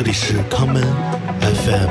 [0.00, 0.80] 这里是康门
[1.40, 1.90] FM。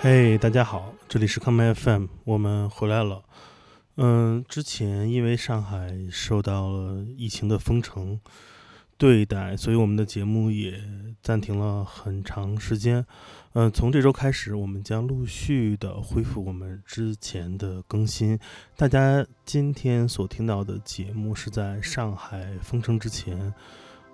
[0.00, 3.22] 嘿，大家好，这里是康门 FM，我们回来了。
[3.98, 8.18] 嗯，之前因为上海受到了疫情的封城
[8.98, 10.74] 对待，所以我们的节目也
[11.22, 13.06] 暂停了很长时间。
[13.52, 18.36] 嗯，从这周开始，我们将陆续的恢复我们之前的更新。
[18.76, 23.54] 大家今天所听到的节目是在上海封城之前，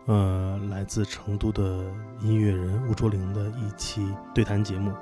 [0.04, 4.92] 呃，来自成都的音乐人吴卓林的一期对谈节目。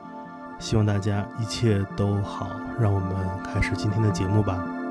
[0.61, 2.49] 希望大家一切都好，
[2.81, 4.82] 让我们开始今天的节目吧。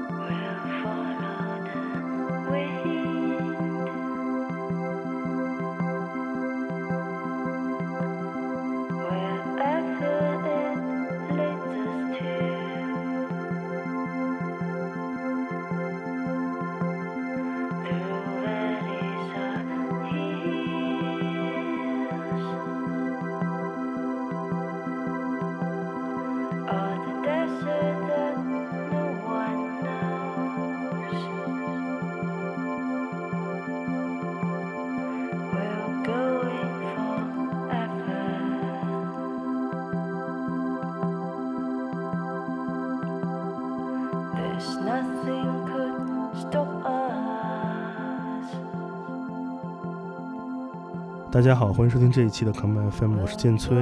[51.42, 53.76] 大家好，欢迎收听这一期的 Come FM，我是建崔。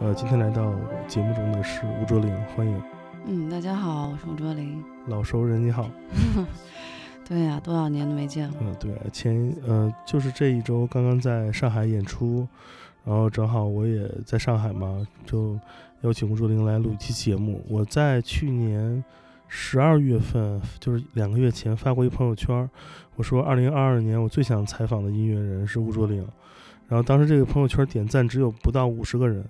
[0.00, 0.70] 呃，今天来到
[1.08, 2.82] 节目中的是吴卓林，欢迎。
[3.24, 4.84] 嗯，大家好，我是吴卓林。
[5.06, 5.88] 老熟人你好。
[7.26, 8.54] 对呀、多少年都没见了。
[8.60, 12.46] 嗯，对，前呃就是这一周刚刚在上海演出，
[13.06, 15.58] 然后正好我也在上海嘛，就
[16.02, 17.64] 邀请吴卓林来录一期节目。
[17.66, 19.02] 我在去年
[19.48, 22.68] 十二月份，就是两个月前发过一朋友圈，
[23.16, 26.22] 我说二零二二年我最想采访的音乐人是吴卓林。
[26.90, 29.40] 然后当时这个朋友圈点赞只有不到五十个人，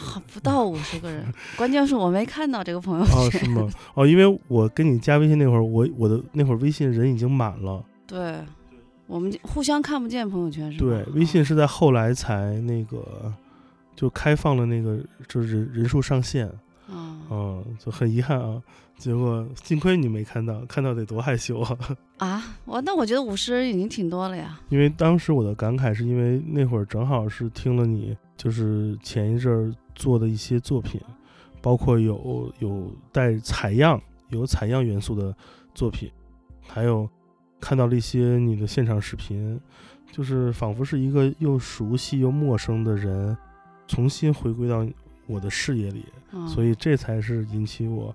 [0.00, 1.24] 啊不到五十个人，
[1.56, 3.14] 关键是我没看到这个朋友圈。
[3.14, 3.68] 哦，是吗？
[3.94, 7.84] 哦，因为我跟你加微信那会儿，我我的那会儿微信人已经满了。
[8.06, 8.36] 对，
[9.06, 10.90] 我们互相看不见朋友圈是吗？
[11.04, 13.32] 对，微信是在后来才那个
[13.94, 16.50] 就开放了那个就是人人数上限，
[17.28, 18.62] 啊嗯，就很遗憾啊。
[18.96, 21.78] 结果幸亏你没看到，看到得多害羞啊！
[22.16, 24.58] 啊，我那我觉得五十人已经挺多了呀。
[24.70, 30.98] 因为当时我的感慨是因为那会儿正好是听了你就是前一阵儿做的一些作品，
[31.60, 34.00] 包括有有带采样、
[34.30, 35.36] 有采样元素的
[35.74, 36.10] 作品，
[36.66, 37.06] 还有
[37.60, 39.60] 看到了一些你的现场视频，
[40.10, 43.36] 就是仿佛是一个又熟悉又陌生的人
[43.86, 44.86] 重新回归到
[45.26, 48.14] 我的视野里，嗯、所以这才是引起我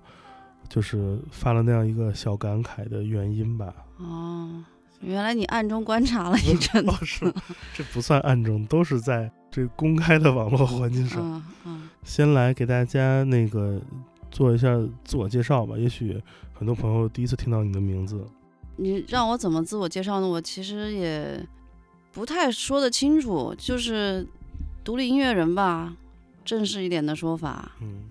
[0.68, 3.74] 就是发了那样一个小感慨的原因吧。
[3.98, 4.64] 哦，
[5.00, 7.32] 原来你暗中观察了一阵哦，是，
[7.74, 11.20] 这不算暗中，都是在这公开的网络环境上。
[11.20, 13.80] 嗯嗯，先来给大家那个
[14.30, 14.68] 做一下
[15.04, 16.20] 自我介绍吧，也许
[16.54, 18.24] 很多朋友第一次听到你的名字。
[18.76, 20.26] 你让我怎么自我介绍呢？
[20.26, 21.46] 我其实也
[22.10, 24.26] 不太说得清楚，就是
[24.82, 25.94] 独立音乐人吧，
[26.44, 27.72] 正式一点的说法。
[27.80, 28.04] 嗯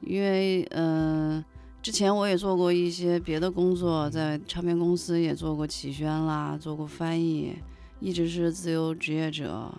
[0.00, 1.44] 因为嗯、呃
[1.80, 7.54] 之前我也做过一些别的工作，在唱片公司也做过企宣啦，做过翻译，
[8.00, 9.72] 一直是自由职业者。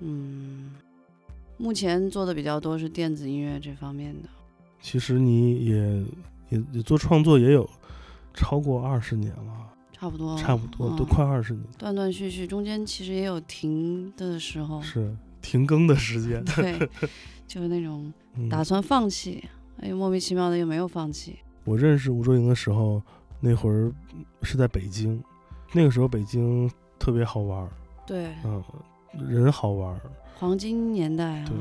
[0.00, 0.72] 嗯，
[1.56, 4.28] 目前做的比较多是电子音乐这方面的。
[4.80, 6.04] 其实你也
[6.50, 7.68] 也也做创作也有
[8.34, 16.44] 超过二十年了，差不多，差不多都嗯快二十年，断断续续，中间其实也有停的时候，是停更的时间。
[16.44, 16.76] 对，
[17.46, 19.44] 就是那种嗯打算放弃，
[19.80, 21.38] 哎，莫名其妙的又没有放弃。
[21.64, 23.00] 我认识吴卓莹的时候，
[23.38, 23.92] 那会儿
[24.42, 25.22] 是在北京，
[25.72, 26.68] 那个时候北京
[26.98, 27.70] 特别好玩儿，
[28.04, 28.60] 对，嗯，
[29.28, 30.00] 人好玩儿，
[30.34, 31.56] 黄金年代啊对，，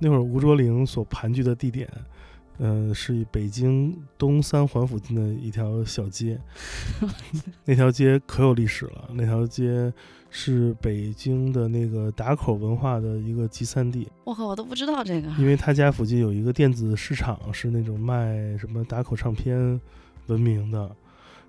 [0.00, 1.88] 那会儿吴卓林所盘踞的地点，
[2.58, 6.38] 嗯、是北京东三环附近的一条小街，
[7.64, 9.08] 那条街可有历史了。
[9.12, 9.92] 那条街
[10.30, 15.28] 是北京的那个打口文化的一个集散地，我靠，我都不知道这个。
[15.38, 19.80] 因为他家附近有一个电子市场，是那种卖什么打口唱片
[20.26, 20.90] 闻名的。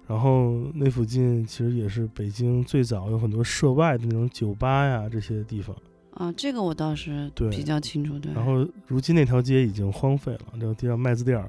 [0.07, 5.75] 然后那附近其实也是北京最早有很多涉外的那种酒吧呀这些地方。
[6.15, 8.33] 啊，这个我倒是比较清楚，对。
[8.33, 11.41] 然后如今那条街已经荒废了，那条街叫麦子店儿。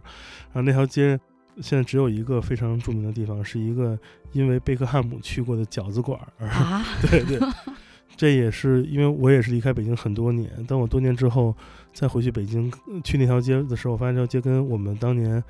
[0.53, 1.19] 然后那条街
[1.61, 3.99] 现在只有一个非常著名的地方，是一个
[4.33, 6.49] 因为贝克汉姆去过的饺子馆儿。
[6.49, 7.39] 啊， 对对，
[8.17, 11.55] 这也是因为我也是离开北京很多年，当我多年之后
[11.93, 12.71] 再回去北京
[13.05, 15.43] 去那条街的时候，我发现这条街跟我们当年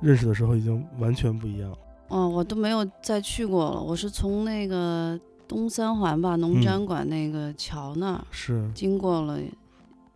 [0.00, 1.72] 认识的时候已经完全不一样。
[2.08, 3.80] 哦，我都没有再去过了。
[3.80, 9.38] 我是从那个东三环吧，农展馆那个桥那儿是经过了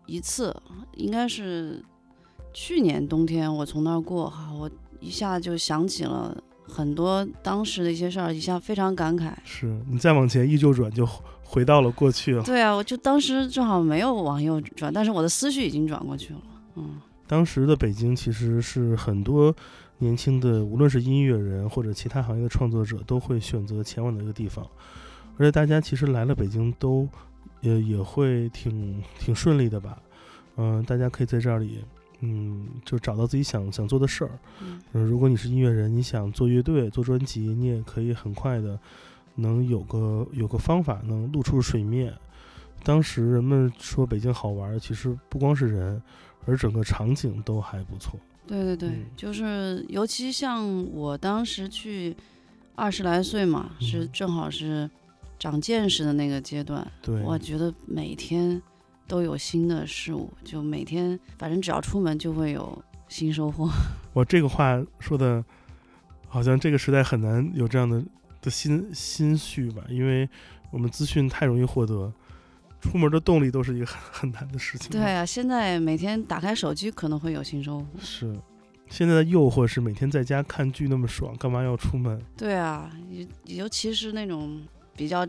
[0.07, 0.55] 一次，
[0.97, 1.83] 应该是
[2.53, 4.71] 去年冬天我从那儿过哈，我
[5.01, 6.37] 一下就想起了
[6.67, 9.33] 很多当时的一些事儿，一下非常感慨。
[9.45, 11.07] 是，你再往前一右转就
[11.45, 12.43] 回到了过去了。
[12.43, 16.41] 对啊，我就当时正好没有往右转，但是我的思绪已经转过去了。
[16.77, 19.55] 嗯，当时的北京其实是很多
[19.99, 24.67] 年轻的，无论是音乐人或者其他行业的创作者，都会选择前往的一个地方。
[25.39, 27.09] 而且大家其实来了北京都
[27.61, 29.99] 也也会挺挺顺利的吧。
[30.57, 31.85] 嗯、大家可以在这里，
[32.21, 34.31] 嗯，就找到自己想想做的事儿。
[34.61, 38.79] 嗯嗯，如果你是音乐人，你想做乐队、做专辑，你也可以很快的
[39.37, 42.13] 能有个有个方法能露出水面。
[42.83, 46.03] 当时人们说北京好玩儿，其实不光是人，
[46.47, 48.19] 而整个场景都还不错。
[48.47, 52.17] 对对对，嗯就是尤其像我当时去
[52.75, 54.89] 二十来岁嘛，是嗯正好是
[55.39, 58.61] 长见识的那个阶段，对，我觉得每天
[59.07, 63.69] 都有新的事物，就每天反正只要出门就会有新收获。
[64.13, 65.45] 我这个话说的，
[66.27, 68.03] 好像这个时代很难有这样的
[68.41, 70.29] 的心心绪吧，因为
[70.71, 72.13] 我们资讯太容易获得，
[72.81, 74.91] 出门的动力都是一个很很难的事情。
[74.91, 77.87] 对，啊，现在每天打开手机可能会有新收获。
[78.01, 78.37] 是。
[78.91, 82.19] 现在的诱惑是每天在家看剧那么爽，干嘛要出门？
[82.35, 84.63] 对啊，尤尤其是那种
[84.99, 85.25] 比较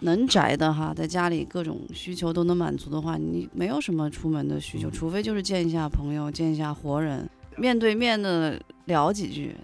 [0.00, 7.28] 能宅的哈，在家里各种需求都能满足的话，你没有什么出门的需求，嗯除非就是见一下朋友，见一下活人，
[7.58, 9.54] 面对面的聊几句。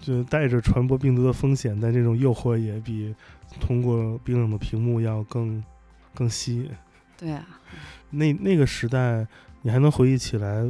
[0.00, 3.14] 就带着传播病毒的风险，但这种诱惑也比
[3.60, 5.62] 通过冰冷的屏幕要更
[6.12, 6.68] 更吸引。
[7.16, 7.46] 对啊，
[8.10, 9.26] 那那个时代，
[9.62, 10.68] 你还能回忆起来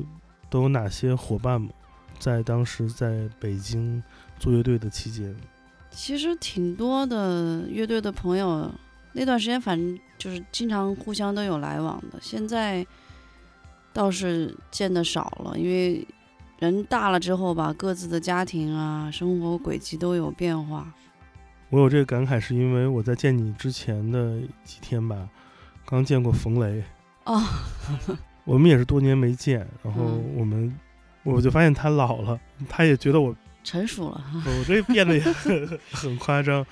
[0.50, 1.70] 都有哪些伙伴吗？
[2.20, 4.00] 在当时在北京
[4.38, 5.34] 做乐队的期间，
[5.94, 8.70] 其实挺多的乐队的朋友，
[9.12, 12.18] 那段时间反正就是经常互相都有来往的。
[12.20, 12.84] 现在
[13.92, 16.06] 倒是见的少了，因为
[16.58, 20.92] 人大了之后吧，各自的家庭啊、生活轨迹都有变化。
[21.70, 25.28] 我有这个感慨，是因为我在见你之前的几天吧，
[25.84, 26.82] 刚见过冯雷，
[27.24, 27.40] 哦，
[28.44, 30.78] 我们也是多年没见，然后嗯我们
[31.22, 32.38] 我就发现他老了，
[32.68, 36.64] 他也觉得我成熟了， 我这变得也很 很夸张，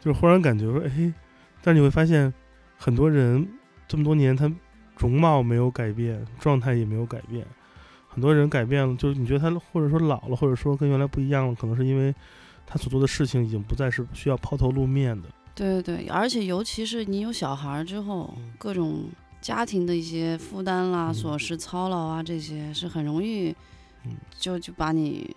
[0.00, 1.12] 就是忽然感觉说，哎，
[1.62, 2.32] 但是你会发现，
[2.78, 3.46] 很多人
[3.86, 4.50] 这么多年他
[4.96, 7.44] 容貌没有改变，状态也没有改变，
[8.08, 12.14] 很多人改变了，就是你觉得他或者说老了，或者说跟原来不一样了，可能是因为
[12.66, 15.28] 他所做的事情已经不再是需要抛头露面的。
[15.54, 18.52] 对对对，而且尤其是你有小孩儿之后，嗯。
[18.58, 19.06] 各种
[19.40, 21.14] 家庭的一些负担啦、嗯。
[21.14, 23.48] 琐事操劳啊，这些是很容易
[24.04, 24.16] 嗯。
[24.38, 25.34] 就就把你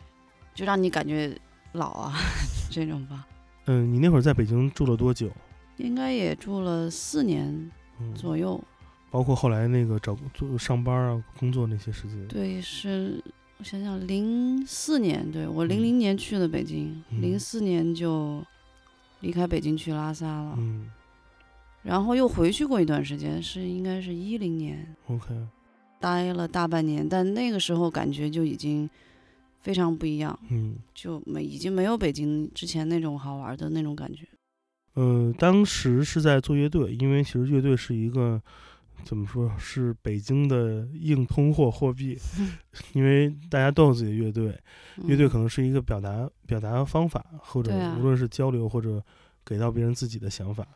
[0.53, 1.35] 就让你感觉
[1.73, 2.13] 老啊
[2.69, 3.27] 这种吧。
[3.65, 5.29] 嗯，你那会儿在北京住了多久？
[5.77, 8.61] 应该也住了四年嗯，左右。
[9.09, 12.27] 包括后来那个找做上班啊、工作那些时间。
[12.27, 13.21] 对，是
[13.57, 18.43] 我想想，零四年，对我嗯零零年去的北京，嗯零四年就
[19.19, 20.89] 离开北京去拉萨了，嗯
[21.83, 25.35] 然后又回去过一段时间，是应该是一零年，，OK，
[25.99, 28.89] 待了大半年，但那个时候感觉就已经
[29.61, 30.75] 非常不一样，嗯。
[30.93, 34.27] 就没已经没有北京之前那种好玩的那种感觉。
[34.93, 38.41] 呃，当时是在做乐队，因为其实乐队是一个
[39.05, 42.17] 怎么说是北京的硬通货货币，
[42.93, 44.59] 因为大家都有自己的乐队，
[45.07, 49.01] 乐队嗯可能是一个表达表达方法，或者无论是交流或者
[49.45, 50.67] 给到别人自己的想法。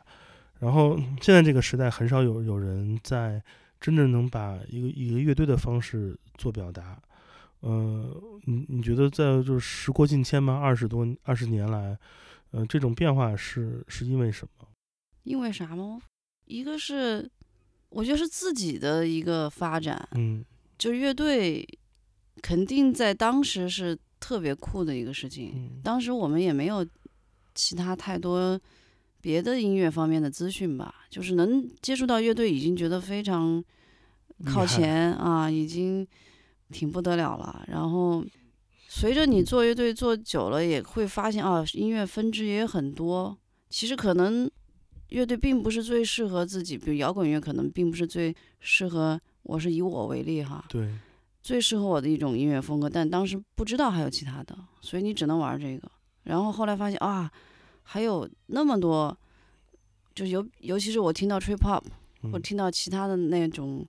[0.58, 3.42] 然后现在这个时代，很少有有人在
[3.78, 6.98] 真正能把一个一个乐队的方式做表达。
[7.66, 10.58] 呃，你你觉得在就是时过境迁吗？
[10.58, 11.98] 二十多二十年来，
[12.52, 14.68] 呃，这种变化是是因为什么？
[15.24, 16.00] 因为啥吗？
[16.44, 17.28] 一个是
[17.88, 20.44] 我觉得是自己的一个发展，嗯
[20.78, 21.66] 就乐队
[22.40, 25.52] 肯定在当时是特别酷的一个事情。
[25.56, 26.86] 嗯当时我们也没有
[27.54, 28.60] 其他太多
[29.20, 33.64] 别的音乐方面的资讯吧，就是能接触到乐队已经觉得非常
[34.44, 36.06] 靠前啊，已经
[36.70, 37.64] 挺不得了了。
[37.68, 38.24] 然后
[38.88, 43.36] 随着你做乐队做久了，也会发现啊，音乐分支也很多。
[43.68, 44.50] 其实可能
[45.08, 49.20] 乐队并不是最适合自己，比如摇滚乐可能并不是最适合。
[49.42, 50.92] 我是以我为例哈，对，
[51.40, 55.88] 最适合我的一种音乐风格，但当时不知道还有其他的，所以你只能玩这个。
[56.24, 57.30] 然后后来发现啊，
[57.84, 59.16] 还有那么多，
[60.12, 61.84] 就尤尤其是我听到 trip hop，
[62.22, 63.86] 或者嗯听到其他的那种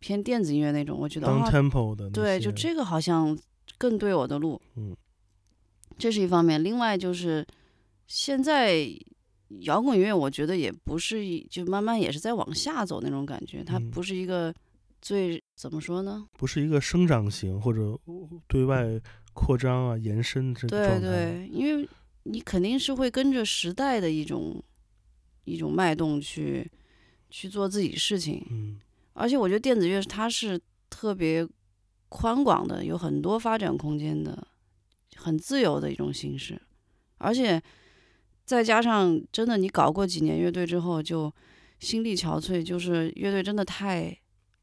[0.00, 3.36] 偏电子音乐那种，我觉得当啊，tempo 的那对，就这个好像
[3.76, 4.60] 更对我的路。
[4.76, 4.96] 嗯，
[5.98, 6.62] 这是一方面。
[6.62, 7.44] 另外就是
[8.06, 8.88] 现在
[9.60, 14.54] 摇滚乐，我觉得也不是一就慢慢也是在往下走那种感觉，它嗯不是一个
[15.00, 16.28] 最怎么说呢？
[16.34, 17.98] 不是一个生长型或者
[18.46, 19.00] 对外
[19.32, 21.08] 扩张啊、延伸这个对状态。
[21.08, 21.88] 对，因为
[22.24, 24.62] 你肯定是会跟着时代的一种
[25.44, 26.70] 一种脉动去
[27.30, 28.46] 去做自己事情。
[28.50, 28.80] 嗯
[29.18, 31.46] 而且我觉得电子乐它是特别
[32.08, 34.46] 宽广的，有很多发展空间的，
[35.16, 36.60] 很自由的一种形式。
[37.18, 37.60] 而且
[38.44, 41.32] 再加上真的，你搞过几年乐队之后，就
[41.80, 44.16] 心力憔悴，就是乐队真的太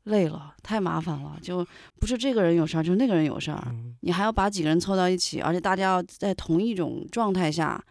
[0.06, 1.38] 累了，太麻烦了。
[1.42, 1.68] 就
[2.00, 7.84] 不是这个人有事儿，就是那个人有事儿，嗯你还要把几个人凑到一起，而且大家要在同一种状态下，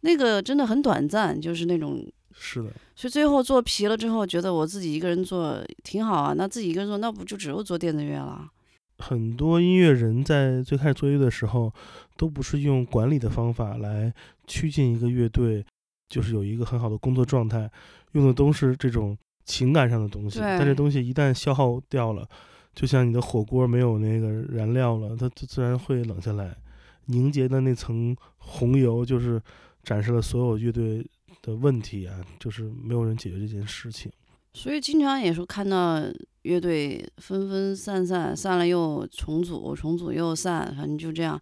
[0.00, 6.34] 那个真的很短暂，就是那种是的，所以最后做皮了之后，觉得我自己一个人做挺好啊。
[6.36, 8.50] 那自己一个人做，那不就只有做电子乐了？
[8.98, 11.70] 很多音乐人在最开始做乐的时候，
[12.16, 14.10] 都不是用管理的方法来
[14.46, 15.62] 趋近一个乐队，
[16.08, 17.70] 就是有一个很好的工作状态，
[18.12, 20.40] 用的都是这种情感上的东西。
[20.40, 22.26] 但这东西一旦消耗掉了，
[22.74, 26.56] 就像你的火锅没有那个燃料了，它它自然会冷下来。
[27.08, 29.38] 凝结的那层红油，就是
[29.82, 31.06] 展示了所有乐队
[31.46, 34.10] 的问题啊，就是没有人解决这件事情。
[34.52, 36.02] 所以经常也是看到
[36.42, 41.40] 乐队分分散散，散了又重组，重组又散，反正就这样，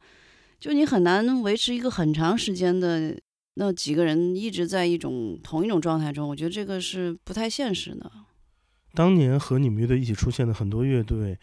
[0.61, 3.17] 就你很难维持一个很长时间的
[3.55, 6.29] 那几个人一直在一种同一种状态中。
[6.29, 8.11] 我觉得这个是不太现实的。
[8.93, 11.39] 当年和你们乐队一起出现的很多乐队，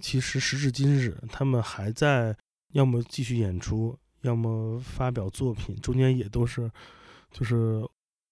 [0.00, 2.36] 其实时至今日，他们还在
[2.72, 6.68] 要么继续演出，要么发表作品，中间也都是
[7.30, 7.80] 就是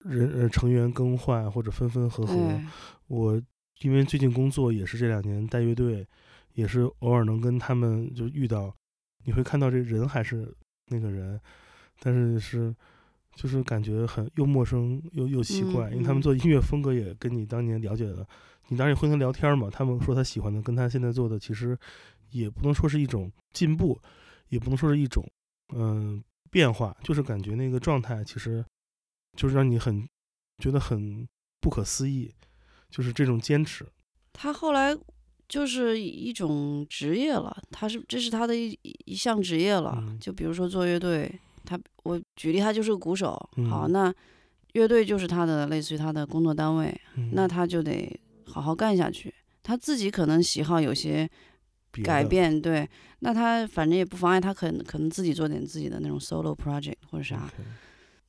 [0.01, 2.61] 人呃成员更换或者分分合合。
[3.07, 3.41] 我
[3.81, 6.07] 因为最近工作也是这两年带乐队，
[6.55, 8.75] 也是偶尔能跟他们就遇到，
[9.25, 10.55] 你会看到这人还是
[10.89, 11.41] 那个人，
[11.99, 12.75] 但是是
[13.35, 18.27] 就是感觉很又陌生又又奇嗯怪，因为他们嗯做音乐风格也跟你当年了解的，
[18.69, 21.79] 你当然也会跟他聊天嘛，他们说他喜欢的跟他现在做的其实
[22.31, 24.01] 也不能说是一种进步，
[24.49, 25.25] 也不能说是一种
[25.73, 28.65] 嗯、变化，就是感觉那个状态其实
[29.37, 30.09] 就是让你很
[30.59, 31.27] 觉得很
[31.61, 32.33] 不可思议。
[32.91, 33.87] 就是这种坚持，
[34.33, 34.93] 他后来
[35.49, 39.95] 就是一种职业了，他是这是他的一一项职业了。
[39.97, 41.33] 嗯就比如说做乐队，
[41.65, 43.29] 他我举例，他就是个鼓手，
[43.69, 44.13] 好，嗯那
[44.73, 49.33] 乐队就是他的类似于他的工作单位，嗯那他就得好好干下去。
[49.63, 51.31] 他自己可能喜好有些，
[52.03, 57.49] 改变，对，那他反正也不妨碍他可能可能自己做点自己的那种 solo project 或者啥。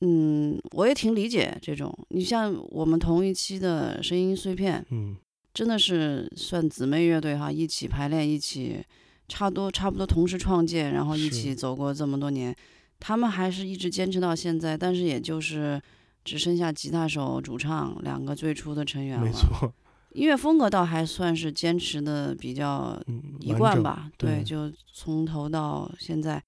[0.04, 1.96] 嗯，我也挺理解这种。
[2.08, 5.16] 你像我们同一期的声音碎片，嗯
[5.54, 8.82] 真的是算姊妹乐队哈，一起排练，一起
[9.28, 12.52] 差不多差不多同时创建，然后一起走过这么多年，
[12.98, 15.80] 他们还是一直坚持到现在，但是也就是
[16.24, 19.24] 只剩下吉他手、主唱两个最初的成员了。
[19.24, 19.72] 没错，
[20.14, 26.42] 音乐风格倒还算是坚持的比较嗯，一贯吧，对就从头到现在。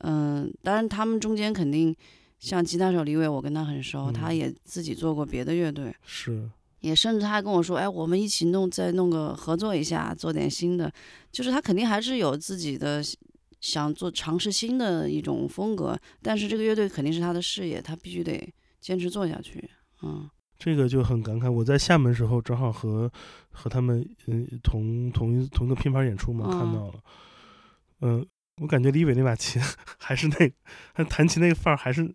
[0.00, 1.96] 嗯，当然他们中间肯定
[2.38, 6.48] 像吉他手李伟，我跟他很熟，他嗯也自己做过别的乐队，是，
[6.80, 10.92] 也甚至他还跟我说，哎，我们一起弄，再弄个合作一下，做点新的。
[11.32, 13.02] 就是他肯定还是有自己的
[13.60, 19.68] 想做尝试新的一种风格，但是这个乐队肯定是他的事业，他必须得坚持做下去。
[20.02, 20.28] 嗯
[20.58, 21.50] 这个就很感慨。
[21.50, 23.12] 我在厦门时候正好和
[23.50, 26.94] 和他们嗯同同一同一个拼盘演出嘛，看嗯到了，
[28.00, 28.26] 嗯、
[28.62, 29.60] 我感觉李伟那把琴
[29.98, 30.50] 还是那
[30.94, 32.10] 他弹琴那个范儿还是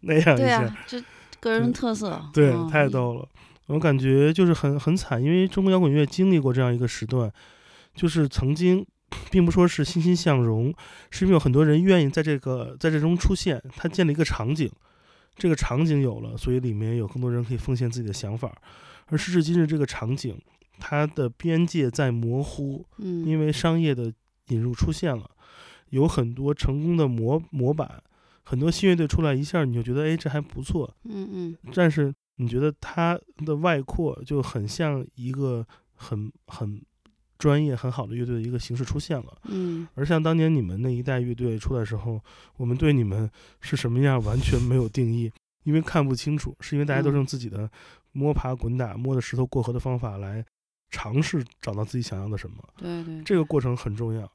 [0.02, 1.02] 那样一下，对啊，这
[1.40, 3.28] 个人特色，对，嗯太逗了。
[3.66, 7.32] 我感觉就是很很惨，因为中国摇滚乐经历过这样一个时段，
[7.94, 8.84] 就是曾经，
[9.30, 10.74] 并不说是欣欣向荣，
[11.10, 14.68] 是因为有很多人愿意在这个在这中出现，他建立一个场景，
[15.36, 18.52] 这个场景有了，所以里面有更多人可以奉献自己的想法。
[19.06, 20.36] 而时至今日，这个场景
[20.80, 24.12] 它的边界在模糊，嗯，因为商业的
[24.48, 25.30] 引入出现了，
[25.90, 28.02] 有很多成功的模模板，
[28.50, 31.56] 很多新乐队出来一下你就觉得哎这还不错，嗯嗯。
[31.72, 33.16] 但是你觉得它
[33.46, 35.64] 的外扩就很像一个
[35.94, 36.82] 很很
[37.38, 39.86] 专业很好的乐队的一个形式出现了，嗯。
[39.94, 42.20] 而像当年你们那一代乐队出来的时候，
[42.56, 43.30] 我们对你们
[43.60, 45.30] 是什么样完全没有定义，
[45.62, 47.70] 因为看不清楚，是因为大家都是用自己的
[48.10, 50.44] 摸爬滚打、摸着石头过河的方法来
[50.90, 54.28] 尝试找到自己想要的什么，对对，这个过程很重要。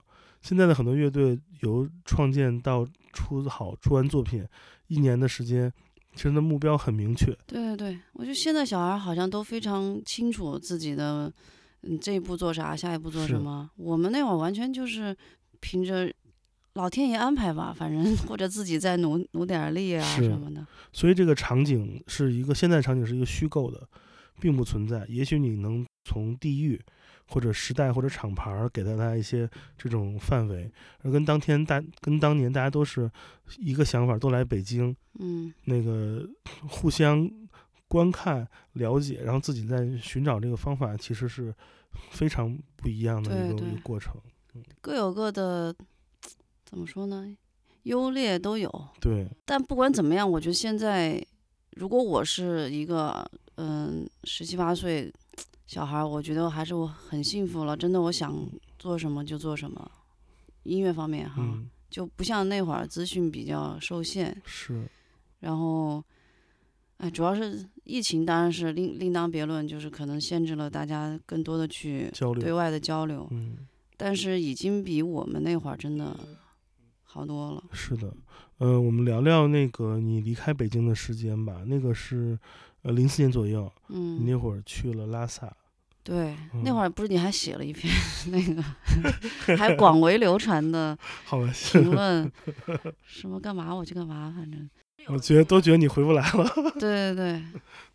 [0.45, 4.45] 现在的很多乐队由创建到出好出完作品，
[4.85, 5.73] 一年的时间
[6.13, 7.35] 其实的目标很明确。
[7.47, 11.33] 对对对，我觉得现在小孩好像都非常清楚自己的，
[11.81, 13.67] 嗯，这一步做啥，下一步做什么。
[13.75, 15.17] 我们那会儿完全就是
[15.59, 16.13] 凭着
[16.73, 20.63] 老天爷安排吧，反正或者自己再努努点儿力啊什么的。
[20.93, 23.81] 所以这个场景是一个现在场景是一个虚构的，
[24.39, 25.07] 并不存在。
[25.09, 26.79] 也许你能从地域
[27.27, 33.09] 或者时代或者厂牌儿给到大家一些这种范围，而跟当天大跟当年大家都是
[33.57, 36.27] 一个想法，都来北京，嗯，那个
[36.67, 37.29] 互相
[37.87, 41.53] 观看、了解，然后自己在寻找这个方法，其实是
[42.11, 44.15] 非常不一样的一个一个过程。
[44.81, 45.75] 各有各的，
[46.63, 47.35] 怎么说呢？
[47.83, 48.87] 优劣都有。
[48.99, 51.23] 对，但不管怎么样，我觉得现在，
[51.71, 55.11] 如果我是一个嗯十七八岁
[55.65, 57.75] 小孩儿，我觉得还是我很幸福了。
[57.75, 58.35] 真的，我想
[58.77, 59.91] 做什么就做什么。
[60.63, 64.89] 音乐方面哈，嗯，就不像那会儿资讯比较受限，是，
[65.41, 66.03] 然后，
[66.97, 73.57] 哎，主要是疫情当然是另另当别论，就是可能限制了大家更多的去交流，对外的交流，嗯。
[73.95, 76.19] 但是已经比我们那会儿真的
[77.03, 77.63] 好多了。
[77.71, 78.11] 是的，
[78.57, 81.63] 呃，我们聊聊那个你离开北京的时间吧。
[81.65, 82.37] 那个是
[82.85, 85.51] 呃零四年左右，你嗯，那会儿去了拉萨，
[86.03, 87.91] 对，嗯那会儿不是你还写了一篇
[88.29, 92.31] 那个还广为流传的 好吧，评论，
[93.03, 94.69] 什么干嘛我去干嘛，反正
[95.07, 96.47] 我觉得都觉得你回不来了。
[96.79, 97.43] 对对对，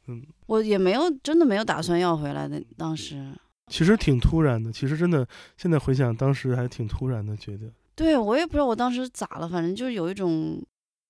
[0.09, 3.33] 嗯，我也没有真的没有打算要回来的，当时。
[3.69, 5.25] 其实挺突然的，其实真的
[5.57, 10.61] 现在回想，当时还挺突然的，觉得对我也不知道我当时咋了，反正就是有一种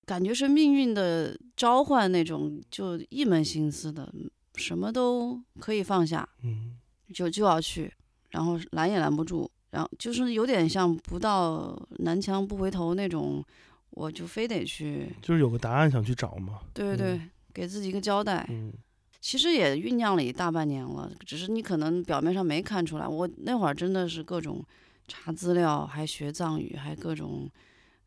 [0.05, 4.13] 感觉是命运的召唤那种，就一门心思的，
[4.55, 6.77] 什么都可以放下，嗯，
[7.13, 7.91] 就就要去，
[8.29, 13.43] 然后拦也拦不住，然后就是有点像不到南墙不回头那种，
[13.91, 16.59] 我就非得去，就是有个答案想去找嘛。
[16.73, 17.21] 对对对，
[17.53, 18.45] 给自己一个交代。
[18.49, 18.73] 嗯，
[19.21, 23.07] 其实也酝酿了一大半年了，只是你可能表面上没看出来。
[23.07, 24.65] 我那会儿真的是各种
[25.07, 27.49] 查资料，还学藏语，还各种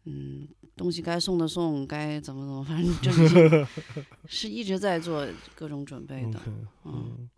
[0.06, 0.46] 嗯
[0.76, 3.66] 东西该送的送，该怎么怎么，反正就是
[4.26, 6.40] 是一直在做各种准备的。
[6.46, 7.30] 嗯，嗯，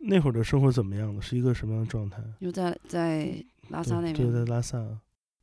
[0.00, 1.20] 那会儿的生活怎么样的？
[1.20, 2.22] 是一个什么样的状态？
[2.40, 4.82] 就在在拉萨那边，对，边，在拉萨，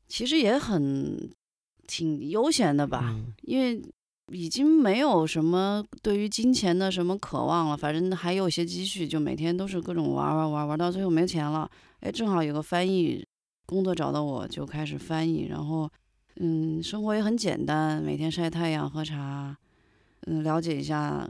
[0.08, 1.30] 其实也很
[1.86, 3.82] 挺悠闲的吧，嗯因为
[4.32, 13.24] 已经没有什么对于金钱的什么渴望了，反正还有一些积蓄，就每天都是各种玩玩玩玩到最后没钱了，哎，正好有个翻译
[13.66, 15.90] 工作找到我，就开始翻译，然后
[16.38, 19.58] 嗯，生活也很简单，每天晒太阳喝茶，
[20.28, 21.30] 嗯，了解一下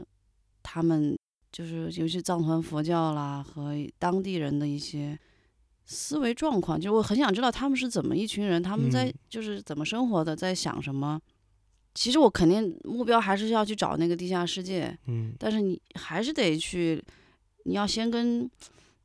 [0.62, 1.16] 他们
[1.52, 5.18] 就是尤其藏传佛教啦和当地人的一些。
[5.86, 11.20] 思维状况，就我很想知道他们是怎么一群人，他们在嗯就是怎么生活的，在想什么。
[11.92, 17.04] 其实我肯定目标还是要去找那个地下世界，嗯但是你还是得去，
[17.64, 18.50] 你要先跟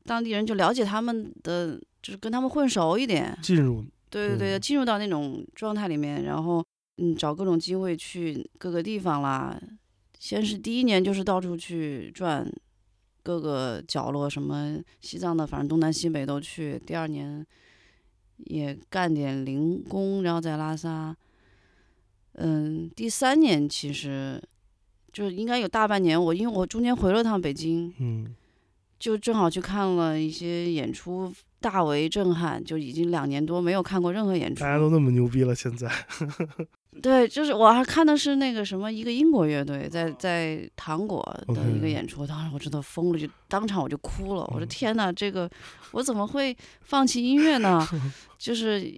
[0.06, 6.64] 当地人就了解他们的，就是跟他们混熟一点，进入，对对对，嗯进入到那种状态里面，然后
[6.98, 9.58] 嗯，找各种机会去各个地方啦。
[10.18, 12.46] 先是第一年就是到处去转，
[13.22, 16.78] 各个角落，什么西藏的，反正东南西北都去。
[16.84, 17.46] 第二年
[18.36, 21.16] 也干点零工，然后在拉萨。
[22.34, 24.42] 嗯，第三年其实
[25.12, 28.34] 就是应该有大半年，我因为我中间回了趟北京，嗯
[28.98, 32.62] 就正好去看了一些演出，大为震撼。
[32.62, 35.90] 就已经两年多没有看过任何演出大，家都那么牛逼了，现在，
[37.00, 44.42] 对，就是我还看的是那个什么一个英国乐队在在糖果的一个演出，当时我真的疯了，就当场我就哭了。
[44.52, 45.48] 我说嗯天呐，这个
[45.92, 47.86] 我怎么会放弃音乐呢？
[48.38, 48.92] 就是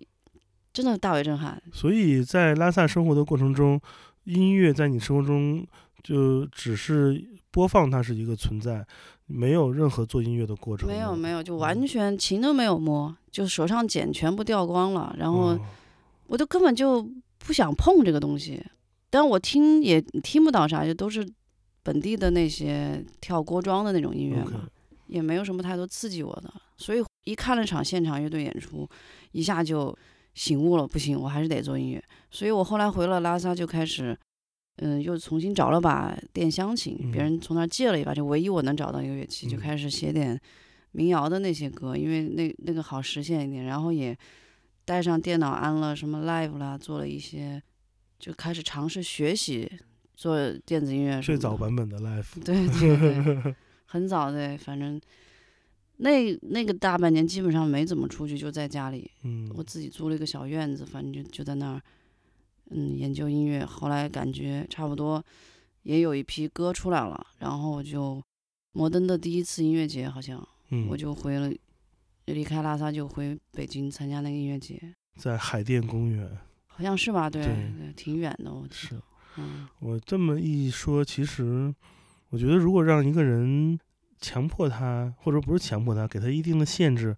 [0.72, 1.62] 真的大为震撼。
[1.72, 3.80] 所以在拉萨生活的过程中，
[4.24, 5.66] 音乐在你生活中
[6.02, 8.84] 就只是播放，它是一个存在，
[9.26, 10.88] 没有任何做音乐的过程。
[10.88, 15.60] 没有没有，就完嗯全琴都没有摸，就手上茧全部掉光了，然后哦
[16.26, 18.60] 我都根本就不想碰这个东西。
[19.10, 21.24] 但我听也听不到啥，就都是
[21.82, 24.66] 本地的那些跳锅庄的那种音乐嘛。
[25.08, 28.88] 也没有什么太多刺激我的，所以一看了场现场乐队演出，
[29.32, 29.94] 一下就
[30.32, 32.02] 醒悟了，不行，我还是得做音乐。
[32.30, 34.18] 所以我后来回了拉萨，就开始，
[34.76, 40.40] 嗯，又重新找了把电箱琴，别嗯人从那儿借了一把，就唯一我能找到一个乐器，就嗯开始写点
[40.92, 43.64] 民谣的那些歌，因为那那个好实现一点。
[43.64, 44.16] 然后也
[44.84, 47.62] 带上电脑安了什么 Live 啦，做了一些，
[48.18, 49.70] 就开始尝试学习
[50.16, 51.36] 做电子音乐最。
[51.36, 53.54] 早版本的 Life，对对对，
[53.86, 55.00] 很早对，反正
[55.98, 61.82] 那那个大半年基本上没怎么出去，就在家里，嗯，我自己租了一个小院子，反正就就在那儿，
[62.70, 63.64] 嗯，研究音乐。
[63.64, 65.22] 后来感觉差不多，
[65.82, 68.22] 也有一批歌出来了，然后我就
[68.72, 71.52] 摩登的第一次音乐节好像嗯，我就回了，
[72.26, 76.38] 离开拉萨就回北京参加那个音乐节，在海淀公园。
[76.66, 77.28] 好像是吧？
[77.28, 79.02] 对对对，挺远的，我记是得。
[79.36, 81.72] 嗯，我这么一说，其实
[82.30, 83.78] 我觉得，如果让一个人
[84.18, 87.14] 强迫他，或者不是强迫他，给他一定的限制，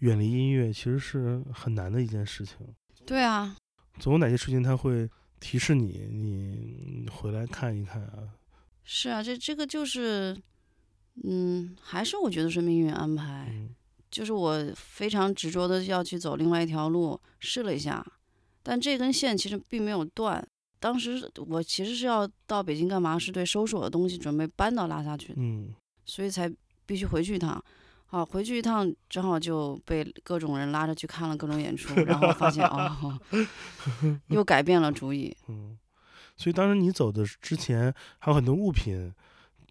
[0.00, 2.58] 远离音乐，其实是很难的一件事情。
[3.06, 3.56] 对啊，
[3.98, 5.08] 总有哪些事情他会
[5.40, 8.34] 提示你，你回来看一看啊。
[8.84, 10.36] 是啊，这这个就是，
[11.24, 13.48] 嗯，还是我觉得是命运安排。
[13.50, 13.74] 嗯
[14.10, 18.02] 就是我非常执着的要去走另外一条路，试了一下，
[18.62, 20.42] 但这根线其实并没有断。
[20.80, 23.18] 当时我其实是要到北京干嘛？
[23.18, 25.74] 是对收拾我的东西，准备搬到拉萨去的，嗯
[26.06, 26.50] 所以才
[26.86, 27.62] 必须回去一趟。
[28.10, 33.18] 好，回去一趟正好就被各种人拉着去看了各种演出， 然后发现哦，
[34.28, 35.36] 又改变了主意。
[35.48, 35.76] 嗯，
[36.34, 39.12] 所以当时你走的之前，还有很多物品，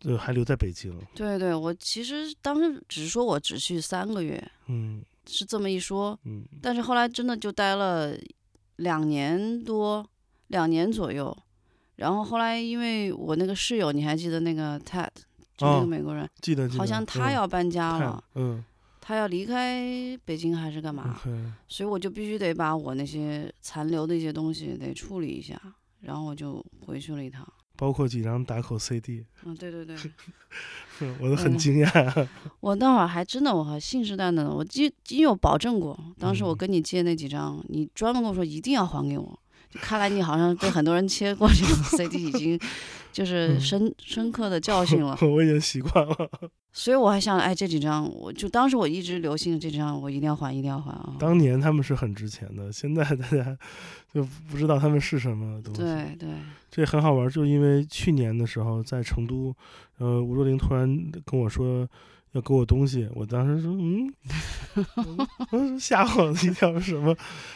[0.04, 0.96] 呃，还留在北京。
[1.16, 8.16] 对对，我其实当时只是说我只去三个月，嗯是这么一说，嗯但是后来真的就待了
[8.76, 10.08] 两年多，
[10.50, 11.36] 两年左右。
[11.96, 15.10] 然后后来因为我那个室友，你还记得那个 Ted，
[15.58, 16.80] 就那哦个美国人，记得记得。
[16.80, 18.64] 好像他要搬家嗯了，嗯
[19.02, 21.20] 他要离开北京还是干嘛
[21.68, 25.60] 所以我就必须得把我那些残留的一些东西得处理一下，
[26.02, 27.48] 然后我就回去了一趟。
[27.78, 29.96] 包括几张打口 CD，嗯，对对对，
[31.22, 32.28] 我都很嗯惊讶。
[32.60, 39.40] 我那会儿还真的我还信誓旦旦的，我记因为我保证过，当时我嗯跟你借那几张，你专门跟我说一定要还给我。
[39.70, 42.60] 就看来你好像被很多人切过这种 CD，已经
[43.12, 45.18] 就是嗯深深刻的教训了。
[45.24, 46.16] 我已经习惯了。
[46.72, 51.16] 所以我还想，哎，这几张，我就当时我一直留心这几张，我一定要还，一定要还啊。
[51.18, 53.58] 当年他们是很值钱的，现在大家
[54.14, 55.82] 就不知道他们是什么东西。
[55.82, 56.30] 对对，
[56.70, 59.56] 这很好玩，就因为去年的时候在成都，
[59.98, 60.88] 呃，吴若琳突然
[61.26, 61.88] 跟我说
[62.34, 64.14] 要给我东西，我当时说嗯，
[65.54, 67.16] 嗯吓我了一跳，什么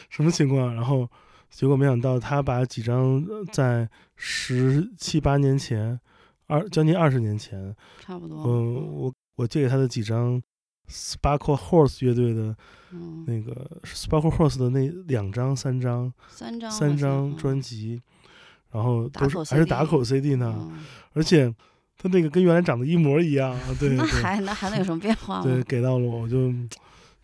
[0.10, 0.74] 什么情况？
[0.74, 1.08] 然后
[1.52, 6.00] 结果没想到他把几张呃在十七八年前，
[6.48, 8.44] 二将近二十年前，差不多。
[8.44, 10.42] 嗯，我我借给他的几张
[10.90, 12.56] Sparkle Horse 乐队的
[12.92, 18.02] 嗯，那个 Sparkle Horse 的那两张、三张、三张三张嗯专辑，
[18.72, 20.80] 然后都是还是打口 CD 呢，嗯
[21.14, 21.54] 而且
[21.98, 26.52] 他那个跟原来长得一模一样，对 那对还那还能有什么变化对，给到了我，我就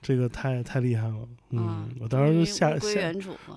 [0.01, 3.11] 这个太太厉害了，嗯啊，我当时就吓归吓，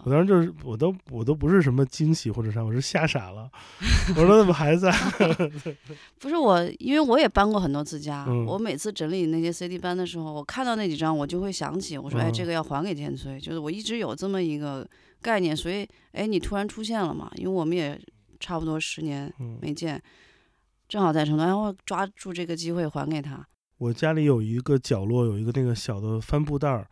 [0.04, 0.10] 我。
[0.10, 3.48] 当时就是我都我都不是什么惊喜或者啥，我是吓傻了，
[4.16, 4.90] 我说怎么还在？
[6.18, 14.88] 不是我，因为我也搬过很多次家，嗯我每次整理那些 CD 搬的时候，我看到那几张，我就会想起，我说，哎，嗯这个要还给天崔，就是我一直有这么一个
[15.20, 18.00] 概念，所以，哎，你突然出现了嘛，因为我们也
[18.40, 20.02] 差不多十年嗯，没见，
[20.88, 23.46] 正好在成都，然后抓住这个机会还给他。
[23.80, 26.86] 我家里有一个角落有一个那个小的帆布袋儿，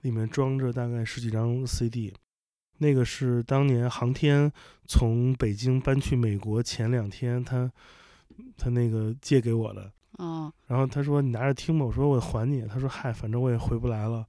[0.00, 2.14] 里面装着大概十几张 CD。
[2.78, 4.50] 那个是当年航天
[4.86, 7.70] 从北京搬去美国前两天，他
[8.56, 9.92] 他那个借给我的。
[10.18, 12.62] 嗯，然后他说你拿着听吧，我说我还你。
[12.62, 14.26] 他说嗨，反正我也回不来了。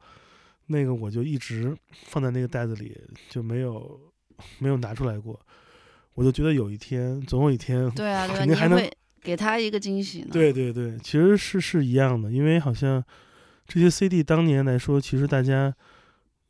[0.66, 1.74] 那个我就一直
[2.08, 3.98] 放在那个袋子里，就没有
[4.60, 5.40] 没有拿出来过。
[6.16, 8.78] 我就觉得有一天，总有一天，对啊，对啊，肯定还能
[9.22, 10.30] 给他一个惊喜呢。
[10.32, 13.04] 对对对，其实是是一样的，因为好像
[13.68, 15.74] 这些 CD 当年来说，其实大家，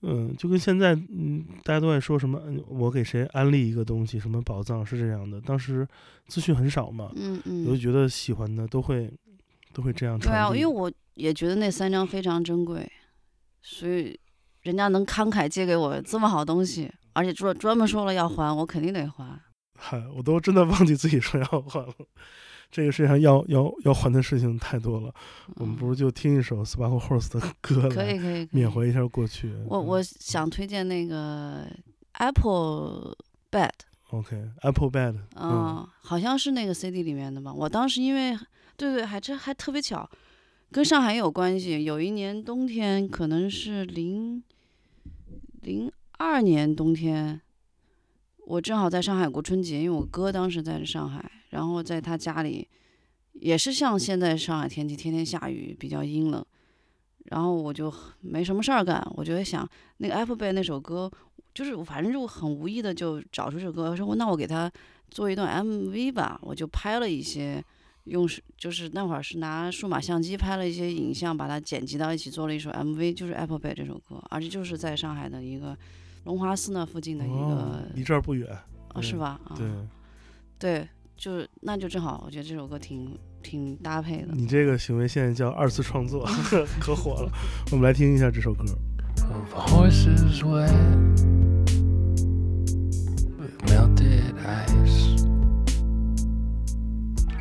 [0.02, 5.40] 嗯，就跟现在，嗯，大家都在说什么，嗯我给谁安利一个东西，什么宝藏是这样的。
[5.42, 5.88] 当时
[6.28, 9.12] 资讯很少嘛，嗯嗯我就嗯，觉得喜欢的都会
[9.74, 12.90] 都会这样对啊，因为我也觉得那三张非常珍贵，
[13.62, 14.18] 所以
[14.64, 19.40] 人家能慷慨借给我这么好东西，而且专专门说了要还，我肯定得还。
[19.78, 21.94] 嗨，我都真的忘记自己说要还了。
[22.72, 25.14] 这个世界上要要要还的事情太多了，
[25.56, 29.50] 我们不嗯如就听一首 Sparkle Horse 的 歌来可以可以可以缅怀一下过去。
[29.50, 31.68] 嗯我我想推荐那个
[32.14, 33.16] Apple
[33.52, 37.54] Bed，OK Apple Bed，嗯，好像是那个 CD 里面的吧。
[37.54, 38.38] 我当时因为
[38.78, 40.10] 对对，还这还特别巧，
[40.72, 41.84] 跟上海有关系。
[41.84, 44.42] 有一年冬天，可能是零
[45.62, 47.42] 零二年冬天，
[48.48, 52.68] 我正好在上海过春节，因为我哥当时在上海，然后在他家里，
[53.34, 56.46] 也是像现在上海天气，天天下雨，比较阴冷。
[57.26, 59.66] 然后我就没什么事儿干，我就在想
[59.98, 61.10] 那个 Apple Bay 那首歌，
[61.54, 64.70] 就是反正就很无意的就找出这首歌，说那我给他
[65.10, 67.64] 做一段 MV 吧，我就拍了一些，
[68.06, 75.78] 用是就是那会儿是拿数码相机拍了一些影像，把它剪辑到一起，做了一首 MV，就是 Apple Bay 这首歌，而且就是在上海的一个
[76.24, 78.50] 龙华寺那附近的一哦个，离这儿不远。
[78.94, 79.40] 啊是吧？
[79.46, 79.70] 啊，对，
[80.60, 80.90] 对，
[81.22, 84.30] 就那就正好，我觉得这首歌挺挺搭配的。
[84.34, 86.28] 你这个行为现在叫二次创作，
[86.80, 87.32] 可火了。
[87.72, 88.64] 我们来听一下这首歌。
[89.32, 90.72] of horses wet
[93.38, 95.24] with melted ice.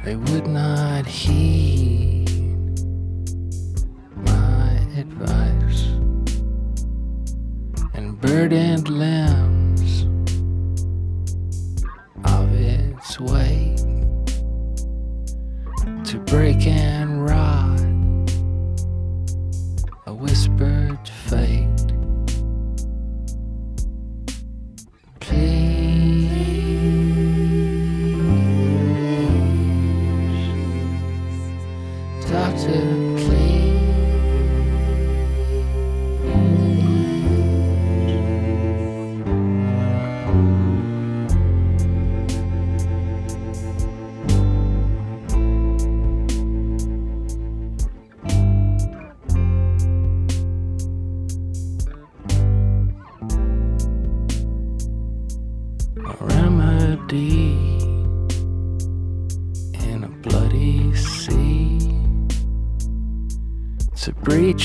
[0.04, 2.28] They would not heed
[4.14, 5.86] my advice,
[7.94, 10.04] and burdened limbs
[12.24, 13.69] of its weight
[16.10, 17.49] to break and rot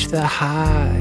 [0.07, 0.94] the high.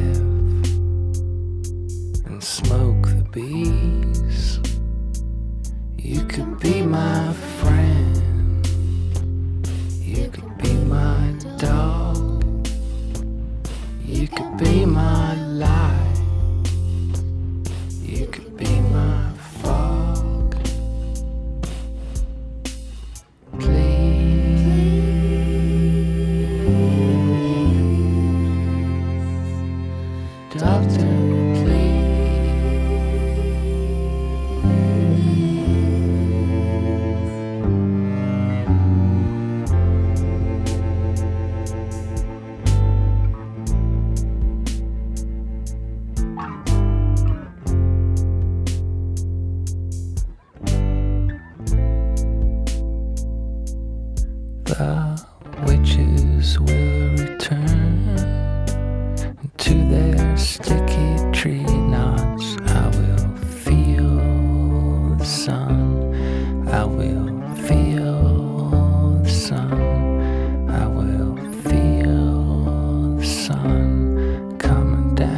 [73.44, 75.28] Sun coming down.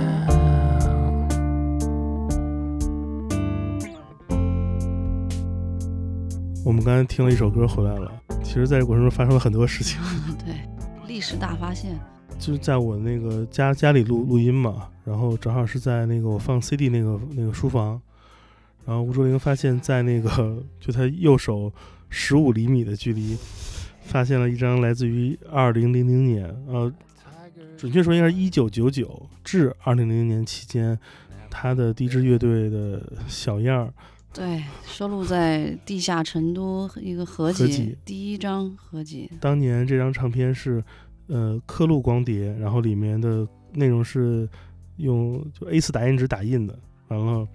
[6.64, 8.12] 我们刚才听了一首歌回来了，
[8.44, 10.00] 其实在这过程中发生了很多事情。
[10.46, 10.54] 对，
[11.08, 11.98] 历史大发现。
[12.38, 18.00] 就是在我那个家家里录录音嘛，然后正好是在那个我放 CD 那个那个书房，
[18.84, 21.72] 然后吴卓林发现，在那个 就他右手
[22.08, 23.36] 十五厘米的距离，
[24.02, 26.92] 发现了一张来自于二零零零年，呃，
[27.76, 30.98] 准确说应该是一九九九至二零零零年期间，
[31.50, 33.94] 他的第一支乐队的小样儿，
[34.32, 39.30] 对，收录在《地下成都》一个合集，合集第一张合集。
[39.40, 40.82] 当年这张唱片是
[41.28, 44.48] 呃刻录光碟，然后里面的内容是
[44.96, 47.48] 用就 A 四打印纸打印的，完了，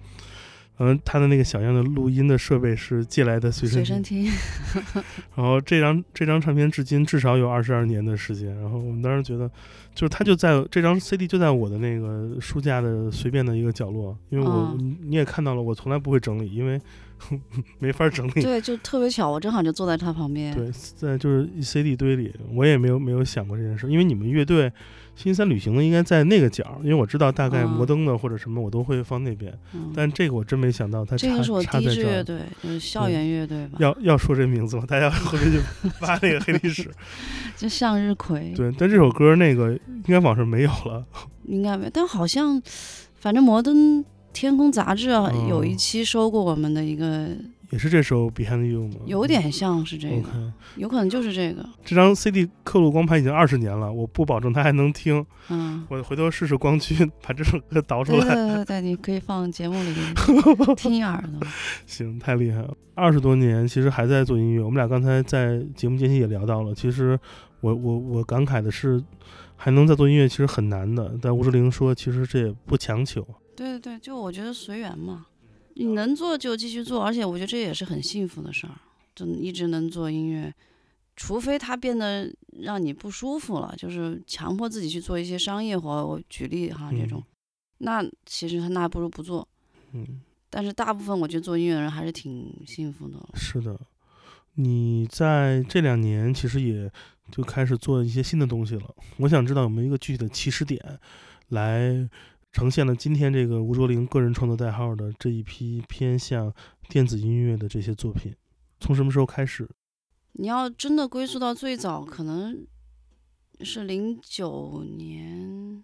[0.78, 5.04] 完了他的那个小样的录音的设备是借来的随身随听，身听，
[5.36, 9.48] 然后这张这张唱片至今至少有二十二年的时间，然后我们当时觉得，
[9.94, 16.80] 就是他就在这张 CD 就在我的那个书架的随便的一个角落，因为我、嗯你也看到了，我从来不会整理，因为
[17.78, 18.42] 没法整理。
[18.42, 20.54] 对，就特别巧，我正好就坐在他旁边。
[20.54, 24.72] 对，在就是 CD 堆里，我也没有没有想过这件事，因为你们乐队
[25.14, 31.94] 星期三旅行的应该在那个角，因为我知道大概嗯摩登的或者什么我都会放那边，嗯，但这个我真没想到它插这个是我第一插在这儿。
[31.94, 34.84] 支乐队，就是校园乐队吧，要要说这名字吗？
[34.88, 35.58] 大家回去就
[36.00, 36.90] 挖那个黑历史。
[37.56, 41.04] 就向日葵，对，但这首歌那个应该网上没有了。
[41.44, 42.60] 应该没有，但好像
[43.14, 47.28] 反正摩登天空杂志啊，嗯有一期收过我们的一个，
[47.70, 49.00] 也是这首《Behind You》吗？
[49.06, 50.52] 有点像是这个。
[50.76, 55.24] 有可能就是这个，这张 CD 刻录光盘已经二十年了，我不保证它还能听。
[55.48, 55.84] 嗯。
[55.90, 58.34] 我回头试试光驱，把这首歌导出来。
[58.34, 59.94] 对对对，你可以放节目里
[60.76, 61.48] 听一耳朵。
[61.86, 62.74] 行，太厉害了！
[62.94, 64.62] 二十多年，其实还在做音乐。
[64.62, 67.18] 我们俩刚才在节目间隙也聊到了，其实
[67.60, 69.02] 我我我感慨的是，
[69.56, 71.14] 还能再做音乐，其实很难的。
[71.20, 73.26] 但吴志玲说，其实这也不强求。
[73.54, 75.26] 对对对，就我觉得随缘嘛，
[75.74, 78.74] 你能做就继续做，而且我觉得这也是很幸福的事儿，
[79.14, 80.52] 就一直能做音乐，
[81.16, 86.06] 除非它变得让你不舒服了，就是强迫自己去做一些商业活。
[86.06, 87.24] 我举例哈，这种，嗯
[87.84, 89.46] 那其实那还不如不做。
[89.92, 93.18] 嗯，但是大部分我觉得做音乐人还是挺幸福的。
[93.34, 93.78] 是的。
[94.54, 96.88] 你在这两年其实也
[97.30, 98.94] 就开始做一些新的东西了。
[99.16, 100.80] 我想知道有没有一个具体的起始点，
[101.48, 102.08] 来
[102.52, 106.52] 呈现了今天这个吴卓林个人创作代号的这一批偏向
[106.88, 108.34] 电子音乐的这些作品，
[108.78, 109.68] 从什么时候开始？
[110.34, 112.66] 你要真的归溯到最早，可能
[113.60, 115.82] 是零九年，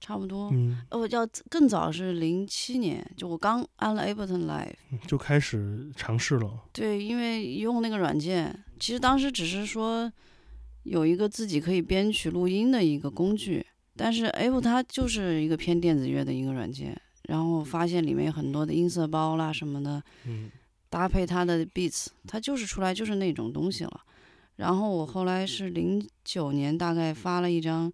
[0.00, 0.50] 差不多。
[0.52, 4.74] 嗯，哦，要更早是零七年，就我刚安了 Ableton Live。
[5.06, 6.64] 就开始尝试了。
[6.72, 10.10] 对，因为用那个软件，其实当时只是说
[10.84, 13.64] 有一个自己可以编曲录音的一个工具，
[14.02, 20.50] 但是 Apple 它就是一个偏电子乐的一个软件，然后发现里面有很多的音色包啦什么的，嗯
[20.88, 24.00] 搭配它的 beats，它就是出来就是那种东西了。
[24.56, 27.92] 然后我后来是零九年大概发了一张，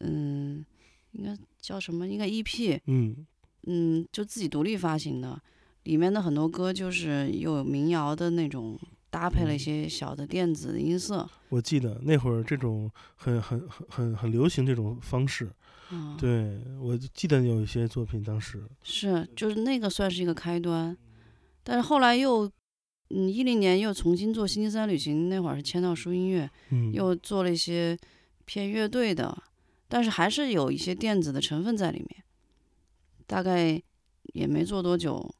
[0.00, 0.64] 嗯，
[1.12, 2.08] 应该叫什么？
[2.08, 3.24] 应该 EP，嗯
[3.68, 5.40] 嗯，就自己独立发行的，
[5.84, 8.76] 里面的很多歌就是有民谣的那种，
[9.10, 11.28] 搭配了一嗯些小的电子的音色。
[11.48, 15.50] 我记得那会儿这种很很很很很流行这种方式。
[15.90, 18.62] 嗯，，对我记得有一些作品当时。
[18.82, 20.96] 是就是那个算是一个开端，
[21.62, 22.50] 但是后来又，
[23.08, 27.96] 嗯，一零年又重新做星期三旅行，那会儿是签到书音乐，嗯，又做了一些
[28.44, 29.42] 偏乐队的，
[29.88, 32.24] 但是还是有一些电子的成分在里面。
[33.26, 33.82] 大概
[34.32, 35.34] 也没做多久，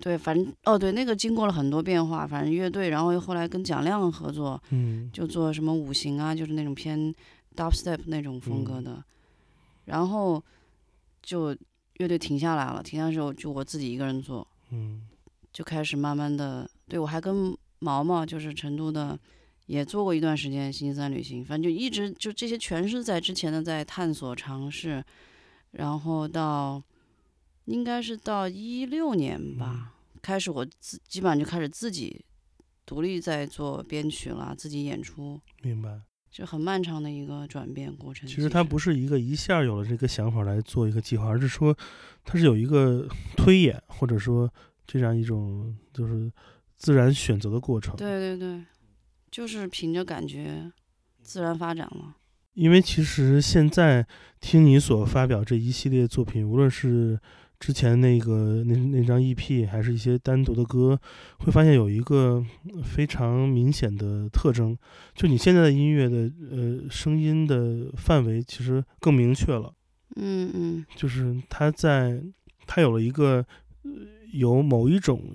[0.00, 5.10] 对，反正哦对，那个经过了很多变化，反正乐队，然后又后来跟蒋亮合作，嗯。
[5.12, 7.14] 就做什么五行啊，就是那种偏
[7.56, 9.02] dubstep 那种风格的，
[9.84, 10.42] 然后
[11.22, 11.56] 就
[11.98, 15.06] 乐队停下来了，停下来之后就我自己一个人做，嗯。
[15.52, 19.16] 就开始慢慢的，对我还跟毛毛就是成都的，
[19.66, 25.04] 也做过一段时间星期三旅行，反正就一直就这些全是在之前的在探索尝试，
[25.70, 26.82] 然后到
[27.64, 32.24] 应该是到一六年吧，开始我自基本上就开始自己
[32.84, 36.02] 独立在做编曲了，自己演出，明白。
[36.30, 38.28] 就很漫长的一个转变过程。
[38.28, 41.72] 其实它不是一个一下有了这个想法来做一个计划，而是说
[42.24, 44.52] 它是有一个推演，或者说
[44.84, 46.28] 这样一种就是
[46.76, 47.94] 自然选择的过程。
[47.94, 48.64] 对对对，
[49.30, 50.72] 就是凭着感觉
[51.22, 52.16] 自然发展了。
[52.54, 54.04] 因为其实现在
[54.40, 57.16] 听你所发表这一系列作品，无论是
[57.60, 61.00] 之前那个那那张 EP，还是一些单独的歌，
[61.38, 62.44] 会发现有一个
[62.82, 64.76] 非常明显的特征，
[65.14, 69.72] 就你现在的音乐的呃声音的范围其实更明确了。
[70.16, 72.22] 嗯嗯就是它在
[72.66, 73.44] 它有了一个
[73.82, 73.90] 呃
[74.32, 75.34] 有某一种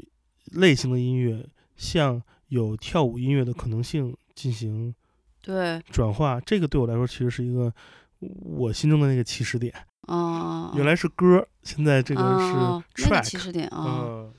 [0.53, 4.93] 类型的音乐向有跳舞音乐的可能性进行
[5.41, 7.73] 对，转化，这个对我来说其实是一个
[8.19, 9.73] 我心中的那个起始点。
[10.10, 14.34] 啊，原来是歌，现在这个哦是那个起 track，始点啊，嗯。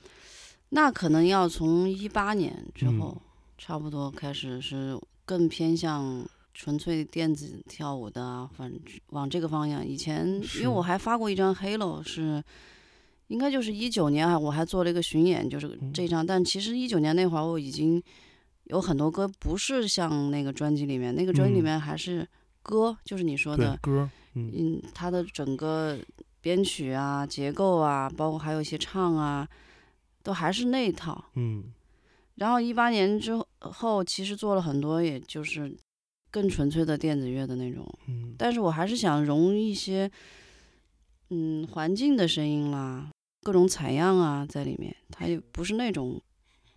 [0.69, 2.99] 那可能要从一八年之嗯。
[2.99, 3.21] 后，
[3.57, 8.79] 差不多开始是更偏向纯粹电子跳舞的啊，反正
[9.11, 9.85] 往这个方向。
[9.85, 12.43] 以前因为我还发过一张 Halo，是
[13.27, 15.93] 应该就是一九年啊，我还做了一个巡演，就是嗯。
[15.93, 16.25] 这张。
[16.25, 18.01] 但其实一九年那会儿我已经
[18.65, 21.63] 有很多歌不是像那个专辑里面，那个专辑里嗯。
[21.63, 22.27] 面还是
[22.61, 25.97] 歌，就是你说的，歌，嗯嗯，它的整个
[26.41, 29.47] 编曲啊、结构啊，包括还有一些唱啊，
[30.23, 31.23] 都还是那一套。
[31.35, 31.65] 嗯
[32.35, 35.77] 然后一八年之后，其实做了很多，也就是
[36.31, 37.85] 更纯粹的电子乐的那种。
[38.07, 40.09] 嗯，但是我还是想融一些，
[41.29, 43.11] 嗯，环境的声音啦，
[43.43, 44.95] 各种采样啊在里面。
[45.11, 46.19] 它也不是那种，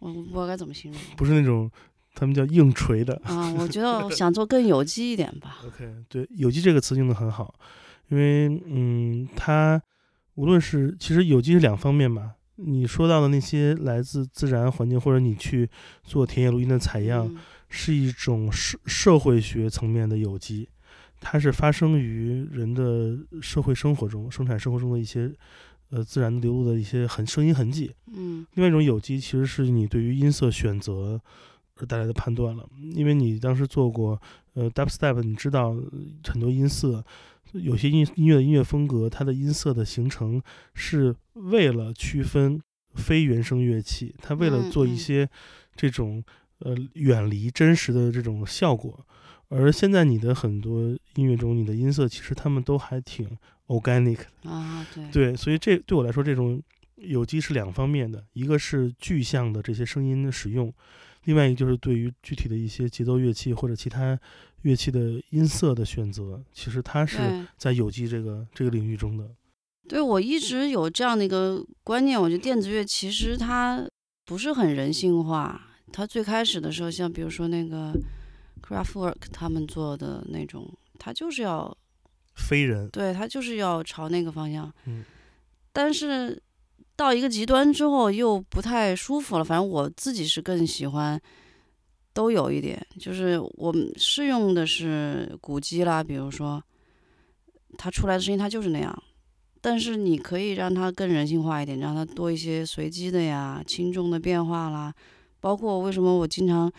[0.00, 1.70] 我我不知道该怎么形容不是那种
[2.14, 3.20] 他们叫硬锤的。
[3.24, 3.52] 啊。
[3.58, 5.58] 我觉得我 想做更有机一点吧。
[5.66, 7.54] OK，对，有机这个词用的很好，
[8.08, 9.82] 因为嗯，它
[10.34, 12.32] 无论是其实有机是两方面吧。
[12.56, 15.68] 你说到的那些来自自然环境，或者你去
[16.04, 17.36] 做田野录音的采样，嗯
[17.68, 20.68] 是一种社社会学层面的有机，
[21.20, 25.28] 它是发生于人的社会生活中、生产生活中的一些
[25.90, 27.92] 呃自然流露的一些痕声音痕迹。
[28.14, 31.20] 嗯另外一种有机其实是你对于音色选择而
[31.88, 34.20] 带来的判断了，因为你当时做过
[34.52, 35.82] 呃 dubstep，你知道呃
[36.24, 37.04] 很多音色，
[37.52, 40.40] 有些音音乐的音乐风格，它的音色的形成
[40.74, 42.60] 是为了区分
[42.94, 45.28] 非原声乐器，它为了做一些
[45.74, 46.22] 这种
[46.58, 49.04] 呃远离真实的这种效果。
[49.48, 53.28] 而现在你的很多音乐中，你的音色其实它们都还挺
[53.66, 55.10] organic 的啊，对。
[55.10, 56.60] 对，所以这对我来说，这种
[56.96, 60.72] 有机是两方面的，一个是具象的这些声音的使用，
[61.24, 64.18] 另外一个就是对于具体的一些节奏乐器或者其他
[64.62, 67.18] 乐器的音色的选择，其实它是
[67.56, 69.28] 在有机这个这个领域中的。
[69.88, 73.86] 对，我一直有这样的一个观念，我觉得电子乐其实它
[74.24, 75.60] 不是很人性化，
[75.92, 77.92] 它最开始的时候，像比如说那个
[78.62, 81.76] Craftwork 他们做的那种，它就是要
[82.34, 84.72] 非人，对它就是要朝那个方向。
[84.86, 85.04] 嗯。
[85.70, 86.40] 但是
[86.96, 89.44] 到一个极端之后又不太舒服了。
[89.44, 91.20] 反正我自己是更喜欢
[92.12, 96.62] 都有一点，就是我们试用的是鼓机啦，比如说
[97.76, 99.02] 它出来的声音它就是那样，
[99.60, 104.94] 但是你可以让它更人性化一点，让它多一些随机的呀、轻重的变化啦。
[105.40, 106.72] 包括为什么我经常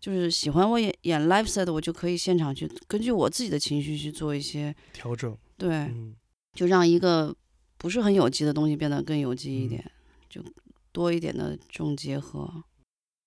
[0.00, 6.14] 就是喜欢我演演 live set，我就可以现场去根据我自己的情绪去做一些调整，对，嗯
[6.52, 7.34] 就让一个
[7.80, 9.90] 不是很有机的东西变得更有机一嗯点，
[10.28, 10.44] 就
[10.92, 12.62] 多一点的这种结合。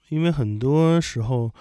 [0.09, 1.51] 因为很多时候，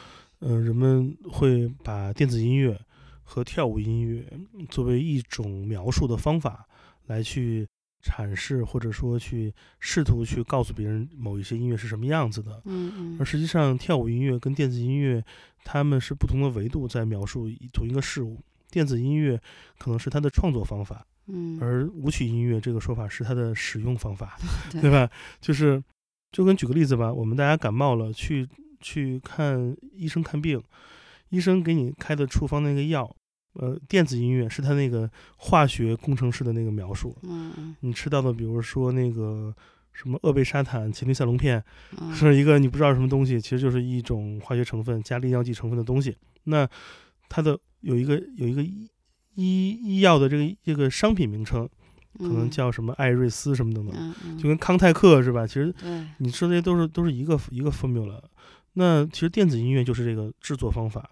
[0.41, 2.79] 呃，人们会把电子音乐
[3.23, 4.31] 和跳舞音乐
[4.69, 6.69] 作为一种描述的方法
[7.07, 7.67] 来去
[8.05, 12.61] 阐释，或者说去试图去告诉别人某一些音乐是什么样子的。
[12.67, 15.25] 嗯嗯而实际上，跳舞音乐跟电子音乐，
[15.65, 18.39] 它们是不同的维度在描述同一个事物。
[18.71, 19.41] 电子音乐
[19.79, 24.37] 可能是它的创作方法，嗯，而舞曲音乐这个说法是它的使用方法，
[24.71, 25.09] 对对吧？
[25.41, 25.83] 就是，
[26.31, 28.47] 就跟举个例子吧，我们大家感冒了，去
[28.81, 30.63] 去看医生看病，
[31.31, 33.17] 医生给你开的处方那个药，
[33.55, 37.17] 呃，电子音乐是他那个化学工程师的那个描述，
[37.81, 39.55] 你吃到的，比如说那个
[39.93, 41.63] 什么厄贝沙坦、前列塞隆片，
[41.99, 46.17] 嗯 是一个你不知道什么东西，其实就是一种化学成分加利尿剂成分的东西。
[46.45, 46.69] 那
[47.29, 48.63] 它的有一个有一个
[49.35, 51.69] 医医医药的这个这个商品名称，
[52.19, 55.47] 可能嗯叫什么艾瑞斯什么等等，嗯嗯就跟康泰克是吧？
[55.47, 55.75] 其实
[56.19, 58.21] 你说这些都是都是一个一个 formula。
[58.75, 61.11] 那其实电子音乐就是这个制作方法，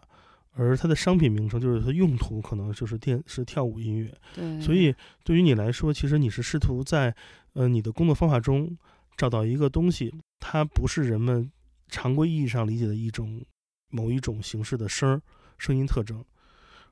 [0.53, 4.11] 而它的商品名称就是它用途可能就是电是跳舞音乐。
[4.35, 4.95] 对，所以
[5.25, 7.15] 对于你来说，其实你是试图在
[7.53, 8.75] 呃你的工作方法中
[9.17, 11.51] 找到一个东西，它不是人们
[11.89, 13.45] 常规意义上理解的一种
[13.91, 15.21] 某一种形式的声儿
[15.59, 16.25] 声音特征，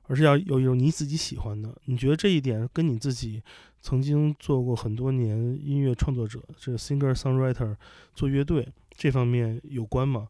[0.09, 1.71] 而是要有一种你自己喜欢的。
[1.85, 3.41] 你觉得这一点跟你自己
[3.79, 7.75] 曾经做过很多年音乐创作者，这个 singer songwriter
[8.15, 10.27] 做乐队这方面有关吗？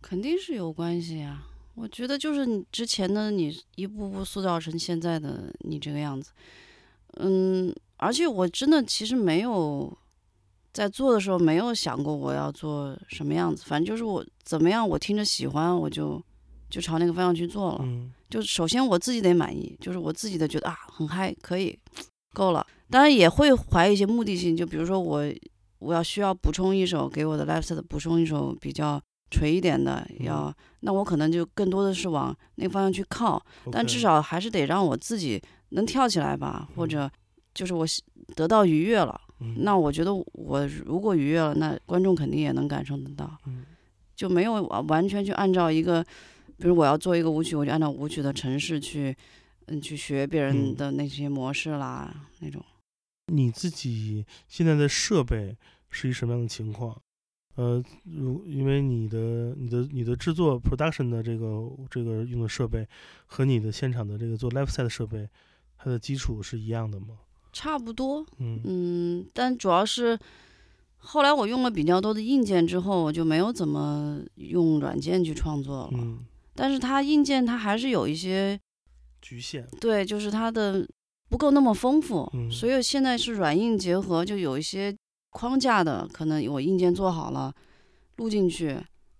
[0.00, 1.44] 肯定是有关系呀。
[1.74, 6.32] 我觉得就是你之前的你一步步塑造成现在的你这个样子，
[7.18, 9.96] 嗯，而且我真的其实没有
[10.72, 16.20] 在做的时候没有想过我要做什么样子，反正就是我怎么样我听着喜欢我就
[16.68, 17.80] 就朝那个方向去做了。
[17.82, 21.78] 嗯就首先我自己得满意，就是我自己的觉得啊很嗨，可以
[22.34, 22.66] 够了。
[22.90, 25.24] 当然也会怀一些目的性，就比如说我
[25.78, 29.00] 我要需要补充一首给我的 set 补充一首比较
[29.30, 33.42] 锤一点的，嗯要那我可能就更多的是往那个方向去靠，
[33.72, 35.40] 但至少还是得让我自己
[35.70, 37.10] 能跳起来吧，或嗯者
[37.54, 38.02] 就是我喜
[38.36, 39.18] 得到愉悦了。
[39.40, 43.38] 嗯那我觉得我如果愉悦了，那观众肯定也能感受得到。
[43.46, 43.64] 嗯
[44.14, 46.04] 就没有完完全去按照一个，
[46.58, 49.16] 比如我要做一个舞曲，我就按照舞曲的程式去，
[49.66, 52.62] 嗯，去学别人嗯的那些模式啦，那种。
[53.32, 55.56] 你自己现在的设备
[55.90, 57.00] 是一什么样的情况？
[57.56, 62.86] 呃，如因为你的你的你的制作 production 的这个这个用的设备
[63.26, 65.28] 和你的现场的这个做 live set 的设备，
[65.76, 67.18] 它的基础是一样的吗？
[67.52, 70.16] 差不多，嗯嗯，但主要是
[70.98, 75.90] 后来我用了比较多的硬件之后，我就没有怎么用软件去创作了。
[75.94, 76.20] 嗯，
[76.60, 78.58] 但是它硬件它还是有一些
[79.22, 79.64] 局限。
[79.80, 80.84] 对，就是它的
[81.28, 84.92] 不够那么丰富，嗯所以现在是软硬结合，就有一些
[85.30, 87.54] 框架的，可能我硬件做好了，
[88.16, 88.76] 录进去，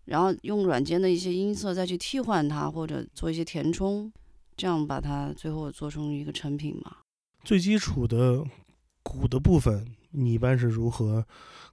[0.07, 4.13] 然后用软件的一些音色再去替换它，或者做一些填充，
[4.57, 6.97] 这样把它最后做成一个成品嘛。
[7.45, 8.45] 最基础的
[9.05, 11.25] 鼓的部分，你一般是如何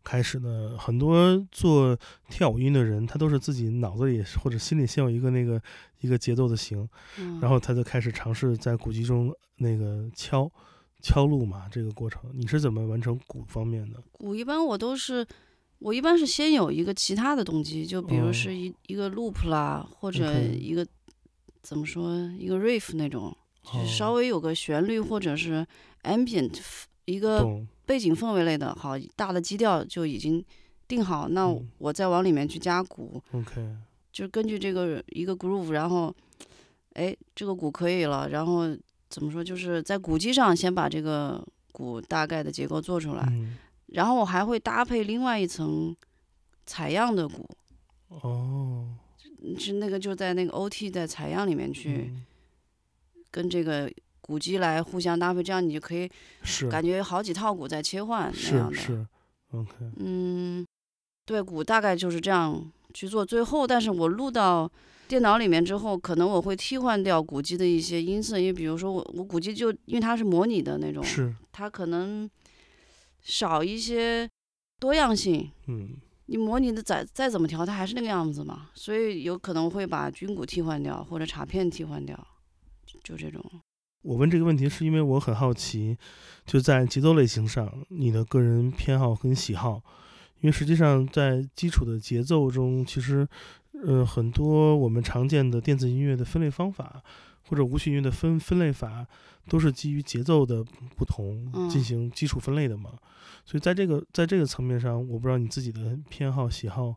[0.05, 0.77] 开始呢？
[0.77, 1.97] 很多做
[2.29, 5.59] 跳舞音的人，他都是自己脑子里或者心里先有一个那个
[5.99, 6.87] 一个节奏的型，
[7.17, 10.49] 嗯、然后他就开始尝试在鼓机中那个敲
[11.01, 13.99] 敲录嘛，这个过程你是怎么完成鼓方面的？
[14.11, 15.25] 鼓一般我都是，
[15.79, 20.85] 我一般是先有一个其他的动机，就比如哦是一、一个 loop 啦，或者一个
[21.63, 25.65] 怎么说一个 riff 那种，就是稍哦微有个旋律或者是
[26.03, 26.59] ambient
[27.05, 30.43] 一个，背景氛围类的，好大的基调就已经
[30.87, 31.69] 定好，那嗯。
[31.77, 33.75] 我再往里面去加鼓，OK，
[34.11, 36.13] 就根据这个一个 groove，然后，
[36.93, 38.63] 哎，这个鼓可以了，然后
[39.09, 45.95] 怎么说，就是在鼓机上先把这个鼓大概的结构做出来，嗯，然后我还会搭配另外一层
[46.65, 47.47] 采样的鼓，
[48.09, 48.87] 哦，
[49.59, 52.25] 是那个就在那个 OT 在采样里面去嗯。
[53.31, 53.91] 跟这个
[54.25, 56.09] 鼓机来互相搭配，这样你就可以
[56.41, 58.75] 是感觉好几套鼓在切换那样的。
[58.75, 59.07] 是是
[59.51, 60.65] ，OK，嗯，
[61.25, 63.23] 对，鼓大概就是这样去做。
[63.23, 64.69] 最后，但是我录到
[65.07, 72.27] 电脑里面之后，可能我会替换掉鼓机的一些音色，因为比如说我我鼓机就因为它是模拟的那种，是，它可能
[73.21, 74.27] 少一些
[74.79, 75.51] 多样性。
[75.67, 75.89] 嗯
[76.27, 82.17] 你模拟的再再怎么调，它还是那个样子嘛，所以有可能会把军鼓替换掉，或者镲片替换掉，
[82.83, 83.43] 就就这种。
[84.05, 85.97] 我问这个问题是因为我很好奇，
[86.45, 89.81] 就在节奏类型上，你的个人偏好跟喜好，
[90.41, 93.27] 因为实际上在基础的节奏中，其实，
[93.83, 97.01] 呃，很多我们常见的电子音乐的分类方法，
[97.49, 99.07] 或者无序音乐的分分类法，
[99.49, 100.63] 都是基于节奏的
[100.95, 101.67] 不同嗯。
[101.67, 102.91] 进行基础分类的嘛。
[103.43, 106.95] 所以在这个在这个层面上，我不知道你自己的偏好喜好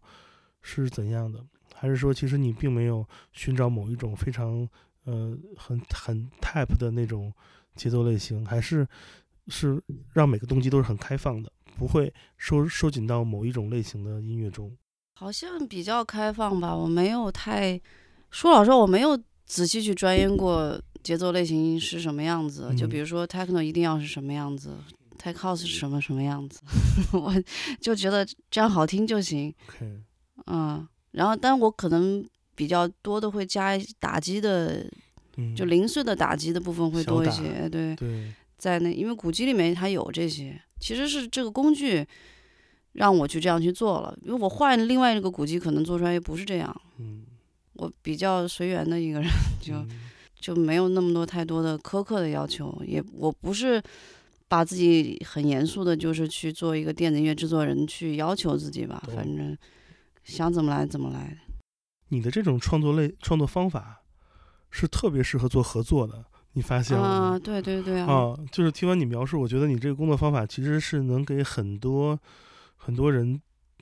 [0.61, 1.43] 是怎样的，
[1.75, 4.69] 还是说其实你并没有寻找某一种非常
[5.09, 7.33] 呃很很 type 的那种
[7.75, 8.87] 节奏类型，还是
[9.47, 9.83] 是
[10.13, 14.77] 让每个动机都是很开放的，不会收收紧到某一种类型的音乐中。
[15.15, 17.81] 好像比较开放吧，我没有太
[18.31, 22.73] 说老实话，我没有仔细去钻研过节奏类型是什么样子。
[22.77, 24.77] 就嗯比如说 techno 一定要是什么样子
[25.19, 26.61] ，tech house 是什么什么样子，
[27.13, 27.33] 我
[27.81, 29.53] 就觉得这样好听就行。
[29.69, 30.01] OK，
[30.47, 32.25] 嗯，然后但我可能
[32.59, 34.85] 比较多的会加一打击的，
[35.37, 37.69] 嗯，就零碎的打击的部分会多一些。
[37.69, 42.05] 对，对，在那因为古籍里面它有这些，其实是这个工具
[42.95, 44.19] 让我去这样去做了。
[44.23, 46.83] 因为我换另外一个古籍，可能做出来也不是这样。
[46.99, 47.23] 嗯，
[47.75, 49.31] 我比较随缘的一个人，
[49.61, 49.89] 就嗯
[50.41, 53.81] 就没有那么多太多的苛刻的要求，也我不是
[54.49, 59.57] 把自己很严肃的，就是去做一个电子音乐制作人去要求自己吧，反正
[60.25, 61.39] 想怎么来怎么来。
[62.09, 64.03] 你的这种创作类创作方法
[64.71, 67.09] 是特别适合做合作的，你发现了吗？
[67.09, 72.19] 啊，对对对啊，啊，就是听完你描述，我觉得你这个工作方法其实是能给很多
[72.77, 73.41] 很多人，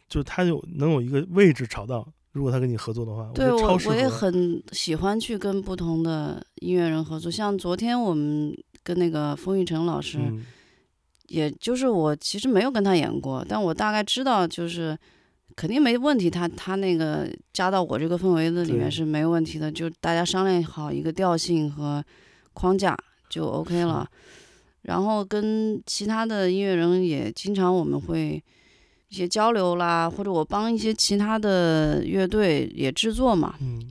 [0.09, 3.51] 就是他有能有一个位置找到，如果他跟你合作的话，对。
[3.51, 10.45] 我我也很喜欢去跟不同的音乐人合作，像昨天我们跟那个封玉成老师，嗯
[11.29, 14.97] 也就是我其实没有跟他演过，但我大概知道就是
[15.57, 22.05] 肯定没问题，他他那个加到我这个氛围的里面是没问题的，就大家商量好一个调性和
[22.53, 22.95] 框架
[23.31, 24.07] 就 OK 了。
[24.83, 28.41] 然后跟其他的音乐人也经常我们会
[29.09, 33.83] 一些交流啦，或者我帮一些其他的乐队也制作嘛，嗯。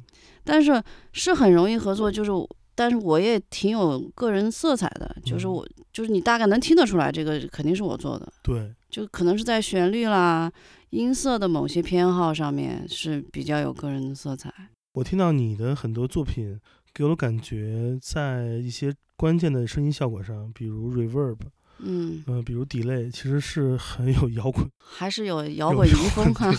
[0.43, 2.31] 但是是很容易合作，就是
[2.75, 5.53] 但是我也挺有个人色彩的，就是嗯。
[5.53, 10.51] 我就是你大概能听得出来，这个肯定是我做的，对，就可能是在旋律啦、
[10.95, 14.51] 音色的某些偏好上面是比较有个人的色彩。
[14.93, 16.57] 我听到你的很多作品，
[16.93, 21.37] 给我的感觉在一些关键的声音效果上，比如 reverb，
[21.79, 26.49] 嗯，嗯、比如 delay，其实是很有摇滚 还是有摇滚遗风哈。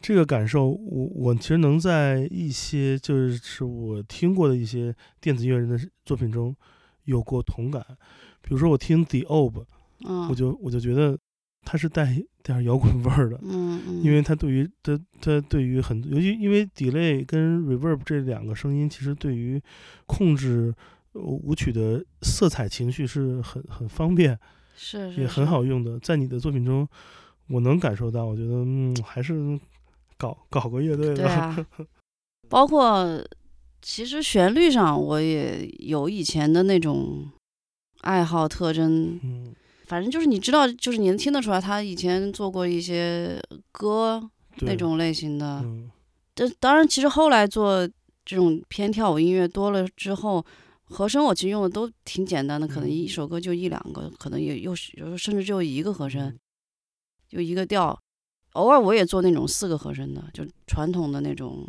[0.00, 6.54] 这个感受，我我其实能在一些就是我听过的一些电子音乐人的作品中
[7.04, 7.80] 有过同感。
[8.42, 9.64] 比如说我听 The Ob，
[10.04, 11.16] 嗯，我就我就觉得
[11.66, 12.14] 它是带
[12.44, 19.60] 点儿摇滚味儿的，嗯嗯，因为它对于它它对于很，尤其因为 delay 跟 reverb 这两个声音，其实对于
[20.06, 20.72] 控制
[21.12, 24.38] 呃舞曲的色彩情绪是很很方便，
[24.76, 25.98] 是是也很好用的。
[25.98, 26.86] 在你的作品中，
[27.48, 29.58] 我能感受到，我觉得嗯，还是
[30.16, 31.16] 搞搞个乐队吧。
[31.16, 31.66] 对啊，
[32.48, 33.20] 包括
[33.82, 37.28] 其实旋律上我也有以前的那种
[38.02, 39.52] 爱好特征，嗯，
[39.86, 43.40] 反正就是你知道，就是你能听得出来，他以前做过一些
[43.72, 44.28] 歌
[44.60, 45.60] 那种类型的。
[45.64, 45.90] 嗯
[46.34, 47.88] 这当然，其实后来做
[48.22, 50.44] 这种偏跳舞音乐多了之后，
[50.84, 56.38] 和声我其实用的都挺简单的，可能嗯一首歌就一两个，可能也又是有时候甚至就一个和声，嗯
[57.26, 57.98] 就一个调。
[58.52, 61.66] 偶尔我也做那种四个和声的，就传统的那种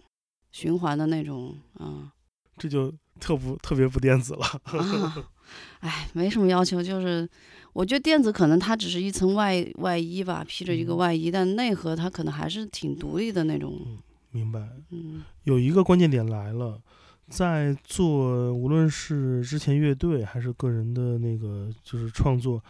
[0.52, 2.12] 循环的那种，啊、
[2.58, 4.46] 这就特不特别不电子了。
[4.64, 5.30] 啊，
[5.80, 7.30] 哎，没什么要求，就是
[7.78, 14.00] 我觉得电子可能它只是一层外外衣吧，披着一个嗯外衣，但内核它可能还是挺独立的那种，
[14.32, 14.68] 明白。
[14.90, 16.82] 嗯有一个关键点来了，
[17.30, 22.64] 在做无论是之前乐队还是个人的那个就是创作，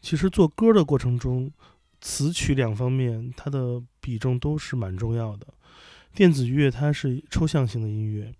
[0.00, 1.52] 其实做歌的过程中，
[2.00, 5.46] 词曲两方面它的比重都是蛮重要的。
[6.14, 8.34] 电子乐它是抽象性的音乐，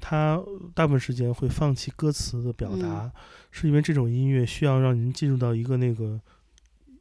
[0.00, 0.42] 它
[0.74, 3.12] 大部分时间会放弃歌词的表达，
[3.50, 6.20] 是因为这种音乐需要让您进入到一个那个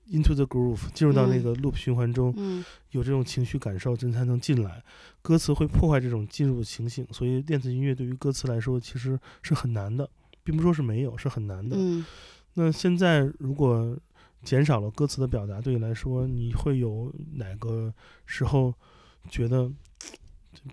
[0.09, 4.83] into the groove，进入到那嗯个 loop 循环中，嗯有这种情绪感受，人才能进来。
[5.21, 10.09] 歌词会破坏这种进入的情形，所以电子音乐对于歌词来说其实是很难的，
[10.43, 11.75] 并不说是没有，是很难的。
[11.79, 12.05] 嗯
[12.53, 13.95] 那现在如果
[14.43, 17.93] 减少了歌词的表达，对你来说，你会有哪个
[18.25, 18.73] 时候
[19.29, 19.71] 觉得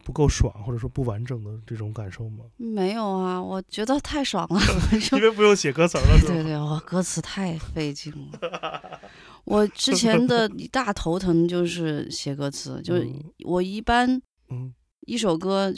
[0.05, 2.45] 不够爽，或者说不完整的这种感受吗？
[2.57, 4.61] 没有啊，我觉得太爽了。
[5.12, 6.20] 因为不用写歌词儿了？
[6.26, 9.01] 对对，我歌词太费劲了。
[9.45, 14.20] 我之前的一大头疼就是写歌词，就是嗯我一般
[14.51, 14.72] 嗯
[15.07, 15.72] 一首歌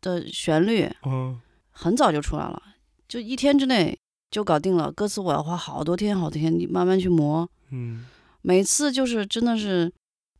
[0.00, 1.38] 的旋律嗯
[1.70, 2.60] 很早就出来了，
[3.06, 3.98] 就一天之内
[4.30, 4.90] 就搞定了。
[4.90, 7.48] 歌词我要花好多天好多天，你慢慢去磨。
[7.70, 8.06] 嗯
[8.40, 9.92] 每次就是真的是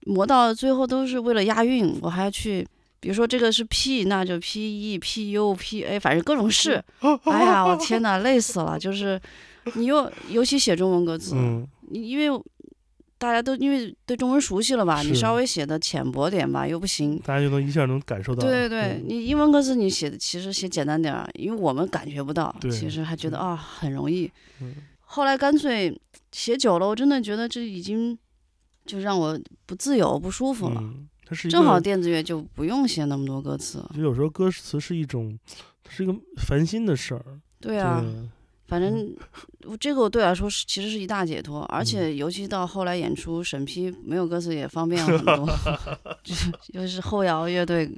[0.07, 2.67] 磨到最后都是为了押韵，我还要去，
[3.03, 6.81] 比如说这个是 P，那就 P E P U P A，反正各种试。
[7.27, 8.79] 哎呀，我天呐，累死了！
[8.79, 9.21] 就是
[9.75, 11.35] 你又尤其写中文歌词，
[11.91, 12.41] 因为
[13.19, 17.19] 大家都因为对中文熟悉了吧，你稍微写的浅薄点吧又不行。
[17.25, 18.47] 大家就能一下能感受到。
[18.47, 24.31] 对对对，嗯你英文歌词你写的其实写简单点儿，因为我们感觉不到，其实还觉得对啊很容易。
[24.61, 24.77] 嗯
[25.15, 25.93] 后来干脆
[26.31, 28.17] 写久了，我真的觉得这已经
[28.87, 30.83] 就让我不自由、不舒服了。
[31.33, 33.85] 嗯，它是正好电子乐就不用写那么多歌词。
[33.95, 35.39] 就有时候歌词是一种，
[35.89, 37.25] 是一个烦心的事儿。
[37.61, 38.29] 对啊，对
[38.69, 39.15] 反正
[39.65, 45.47] 我这个对我来说是其实是一大解脱，嗯而且尤其到后来演出审批没有歌词也方便了很多，
[46.25, 47.91] 就是就是后摇乐队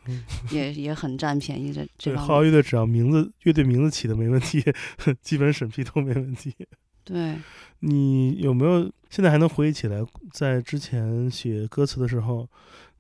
[0.51, 2.29] 也也很占便宜这这对，方面。
[2.29, 4.65] 浩乐队只要名字乐队名字起的没问题，
[5.23, 6.53] 基本审批都没问题。
[7.05, 7.37] 对，
[7.81, 12.49] 你有没有现在还能回忆起来，在之前写歌词的时候，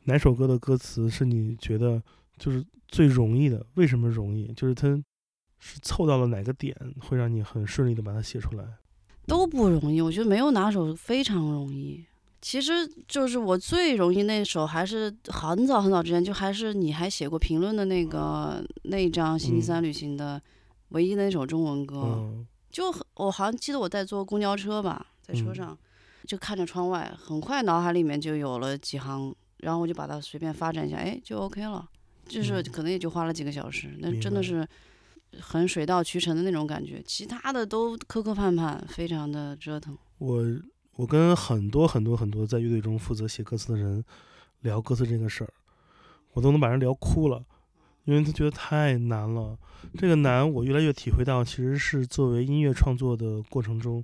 [0.05, 2.03] 哪首歌的歌词是你觉得
[2.39, 3.65] 就是最容易的？
[3.75, 4.53] 为什么容易？
[4.55, 4.89] 就是它
[5.59, 8.65] 是凑到了哪个点，会让你很顺利的把它写出来？
[9.27, 12.05] 都不容易，我觉得没有哪首非常容易。
[12.43, 12.73] 其实
[13.09, 20.39] 就是我最容易那首，还是很早很早之前，就还是你还写过评论的那个那一张《星期三旅行》的
[20.91, 21.97] 唯一的那首中文歌。
[21.97, 25.79] 嗯就我好像记得我在坐公交车吧，在车嗯上、
[26.27, 29.33] 就看着窗外，很快脑海里面就有了几行，
[29.65, 31.89] 然后我就把它随便发展一下，哎，就 OK 了。
[32.27, 34.67] 就是嗯可能也就花了几个小时，那真的是
[35.41, 37.03] 很水到渠成的那种感觉。
[37.07, 39.97] 其他的都磕磕绊绊，非常的折腾。
[40.19, 40.43] 我
[40.97, 44.03] 我跟很多很多很多在乐队中负责写歌词的人
[44.61, 45.53] 聊歌词这个事儿，
[46.33, 47.45] 我都能把人聊哭了，
[48.05, 49.59] 因为他觉得太难了。
[49.99, 54.03] 这个难，我越来越体会到，其实是作为音乐创作的过程中，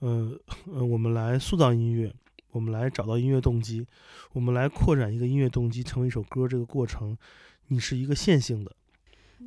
[0.00, 0.36] 呃
[0.74, 2.12] 呃，我们来塑造音乐，
[2.54, 3.84] 我们来找到音乐动机，
[4.32, 7.18] 我们来扩展一个音乐动机成为一首歌，这个过程，
[7.66, 8.70] 你是一个线性的，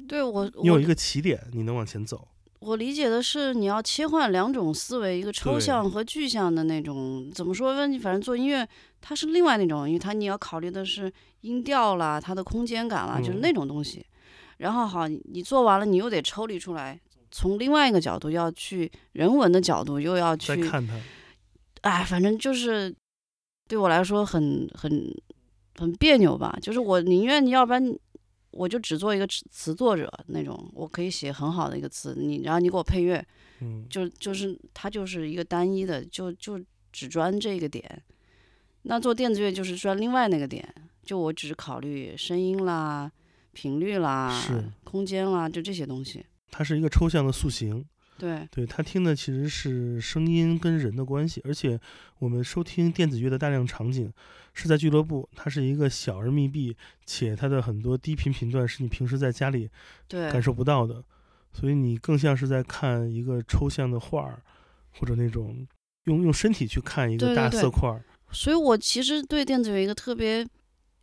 [0.10, 2.28] 对我，你有一个起点，你能往前走。
[2.60, 7.32] 我理解的是，你要切换两种思维，一个抽象和具象的那种。
[7.34, 7.88] 怎么说呢？
[7.88, 8.68] 你反正做音乐，
[9.00, 11.10] 它是另外那种，因为它你要考虑的是
[11.42, 14.06] 音调啦，它的空间感啦，就是嗯那种东西。
[14.58, 17.00] 然后好，你你做完了，你又得抽离出来，
[17.30, 20.96] 从另外一个角度要去人文的角度，又要去，再看它，
[21.82, 22.94] 哎，反正就是
[23.68, 25.14] 对我来说很很
[25.76, 26.58] 很别扭吧。
[26.62, 27.96] 就是我宁愿你要不然
[28.52, 33.24] 我就只做一个词词作者那种，我可以写很好的一个词，你然后你给我配乐。
[33.60, 36.60] 嗯，就就是它就是一个单一的，就就
[36.92, 38.04] 只专这个点。
[38.84, 40.68] 那做电子乐就是专另外那个点，
[41.04, 43.12] 就我只考虑声音啦、
[43.54, 46.26] 频率啦是、空间啦，就这些东西。
[46.52, 47.86] 它是一个抽象的塑形。
[48.18, 51.80] 对，对他听的其实是声音跟人的关系，而且
[52.20, 54.12] 我们收听电子乐的大量场景
[54.54, 59.70] 是在俱乐部，它是一个小而密闭，且它的很多低频频段是你平时在家里
[60.08, 61.04] 对，感受不到的，
[61.54, 64.42] 所以你更像是在看一个抽象的画儿，
[64.92, 65.68] 或者那种
[66.06, 68.04] 用用身体去看一个大对对对色块儿。
[68.32, 70.46] 所以我其实对电子乐一个特别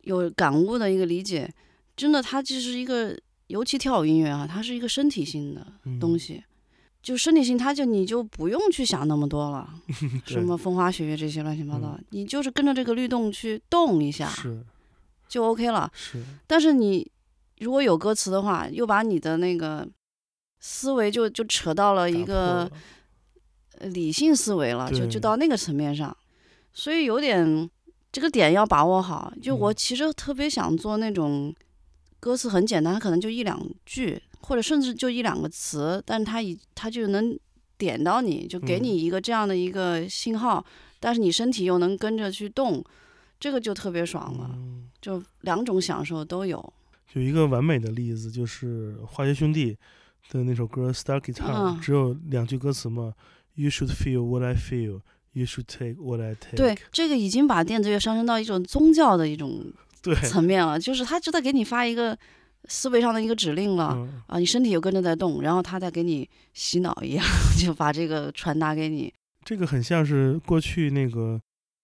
[0.01, 1.51] 有感悟的一个理解，
[1.95, 6.43] 真的，它就是一个，尤其跳舞音乐啊，它是一个身体性的嗯东西。
[7.05, 9.69] 就身体性，他就你就不用去想那么多了，
[10.25, 14.65] 什么风花雪月这些乱七八糟，嗯你就是跟着这个律动去动一下是
[15.29, 15.87] 就 OK 了。
[15.93, 17.07] 是，但是你
[17.59, 19.87] 如果有歌词的话，又把你的那个
[20.59, 22.67] 思维就就扯到了一个
[23.77, 26.17] 呃理性思维了，就就到那个层面上，
[26.73, 27.69] 所以有点
[28.11, 29.31] 这个点要把握好。
[29.39, 31.53] 就我嗯其实特别想做那种
[32.19, 37.37] 歌词很简单，可能就一两句，或者甚至就一两个词，但它一它就能
[37.77, 40.63] 点到你，就给嗯你一个这样的一个信号，
[40.99, 42.83] 但是你身体又能跟着去动，
[43.39, 46.73] 这个就特别爽了，嗯就两种享受都有。
[47.13, 49.77] 有一个完美的例子，就是化学兄弟
[50.29, 53.13] 的那首歌《Star Guitar》，嗯只有两句歌词嘛
[53.55, 55.01] ，You should feel what I feel,
[55.33, 56.57] you should take what I take。
[56.57, 59.73] 对，这个已经把电子乐上升到一种宗教的一种，
[60.29, 62.17] 层面了，就是他就在给你发一个
[62.67, 63.93] 思维上的一个指令了。
[63.95, 67.25] 嗯啊，你身体又跟着在动，然后他在给你洗脑一样，
[67.57, 69.13] 就把这个传达给你。
[69.43, 71.39] 这个很像是过去那个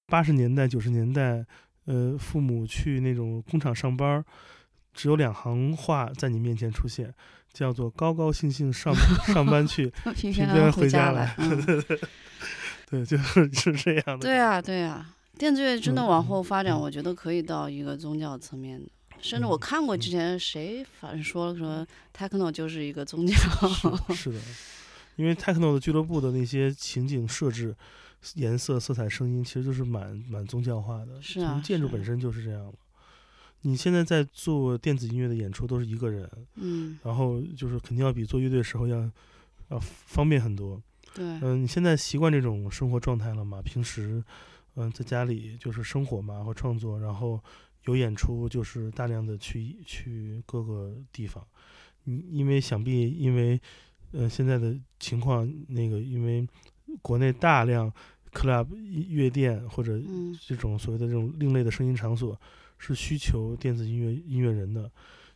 [0.08, 1.46] 八十年代、九十年代
[1.86, 4.26] 呃，父母去那种工厂上班儿，
[4.94, 7.14] 只有两行话在你面前出现，
[7.54, 8.94] 叫做高高兴兴上
[9.28, 11.36] 上班去，平平安安回回家来
[12.90, 14.20] 对，就是是这样的。
[14.20, 18.90] 对啊，对啊，电子乐真的往嗯后发展，嗯我觉得可以到一个宗教层面的。
[19.22, 23.34] 甚至我嗯看过之嗯前谁反正说说 techno 就是一个宗教，
[24.10, 24.40] 是 是的，
[25.16, 27.76] 因为 techno 的俱乐部的那些情景设置、
[28.36, 31.22] 颜色、色彩、声音，其实就是蛮蛮宗教化的。
[31.22, 32.74] 是啊从建筑本身就是这样的。
[33.64, 39.08] 你现在在做电子音乐的演出都是一个人，嗯，然后就是肯定要比做乐队时候要
[39.70, 40.82] 要方便很多。
[41.14, 43.62] 对，嗯，你现在习惯这种生活状态了吗？
[43.62, 44.24] 平时
[44.76, 47.40] 嗯在家里就是生活嘛，或创作，然后
[47.86, 51.46] 有演出就是大量的去去各个地方。
[52.04, 53.60] 你因为想必因为
[54.12, 56.48] 呃现在的情况，那个因为
[57.02, 57.92] 国内大量
[58.34, 58.68] club
[59.10, 62.40] 乐店或者嗯这种所谓的这种另类的声音场所
[62.78, 64.92] 是需求电子音乐音乐人的。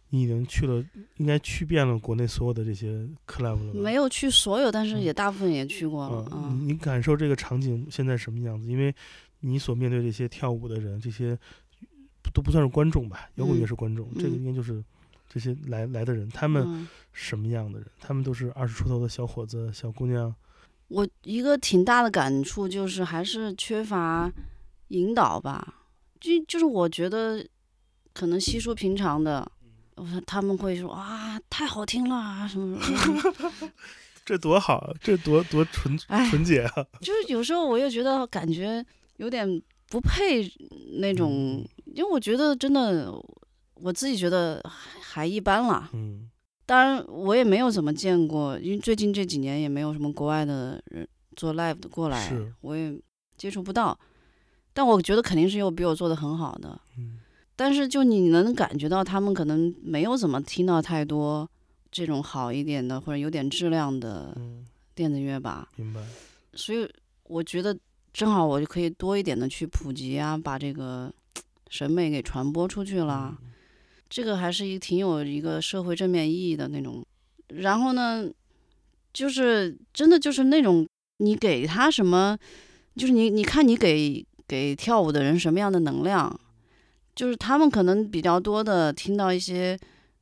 [0.10, 0.86] 你已经去了，
[1.18, 3.74] 应该去遍了国内所有的这些 club 了？
[3.74, 6.26] 没有去所有，但是嗯也大部分也去过了。
[6.32, 8.70] 嗯，嗯，你你感受这个场景现在什么样子？
[8.70, 8.94] 因为
[9.40, 11.38] 你所面对这些跳舞的人，这些
[12.36, 14.84] 都不算是观众吧，摇滚乐嗯是观众，这个嗯应该就是
[15.30, 17.88] 这些来来的人，他们嗯什么样的人？
[18.00, 20.36] 他们都是二十出头的小伙子、小姑娘。
[20.90, 24.30] 我一个挺大的感触就是还是缺乏
[24.90, 25.76] 引导吧，
[26.20, 27.44] 就就是我觉得
[28.14, 29.50] 可能稀疏平常的，
[29.96, 33.72] 我说他们会说啊太好听了啊什么什么，
[34.24, 36.86] 这多好啊，这多多纯 哎纯洁啊！
[37.00, 38.86] 就是有时候我又觉得感觉
[39.18, 40.44] 有点不配
[41.00, 41.66] 那种，
[41.96, 43.10] 因为我觉得真的
[43.76, 45.90] 我自己觉得还还一般啦。
[45.94, 46.30] 嗯
[46.68, 53.00] 当然我也没有怎么见过，因为最近这几年也没有什么国外的人做 live 的过来，我也
[53.38, 53.98] 接触不到。
[54.74, 57.20] 但我觉得肯定是有比我做的很好的，嗯
[57.56, 61.48] 但是就你能感觉到他们可能没有怎么听到太多
[61.92, 64.66] 这种好一点的或者有点质量的嗯，
[64.96, 66.02] 电子乐吧，明白。
[66.56, 66.90] 所以
[67.24, 67.78] 我觉得
[68.12, 71.14] 正好我就可以多一点的去普及啊，把这个
[71.70, 73.38] 审美给传播出去啦。
[73.42, 73.52] 嗯
[74.08, 77.04] 这个还是一个挺有一个社会正面意义的那种。
[77.48, 78.30] 然后呢，
[79.12, 80.88] 就是真的就是那种
[81.18, 82.38] 你给他什么，
[82.96, 86.40] 就是你你看你给给跳舞的人什么样的能量，
[87.16, 89.78] 就是他们可能比较多的听到一些。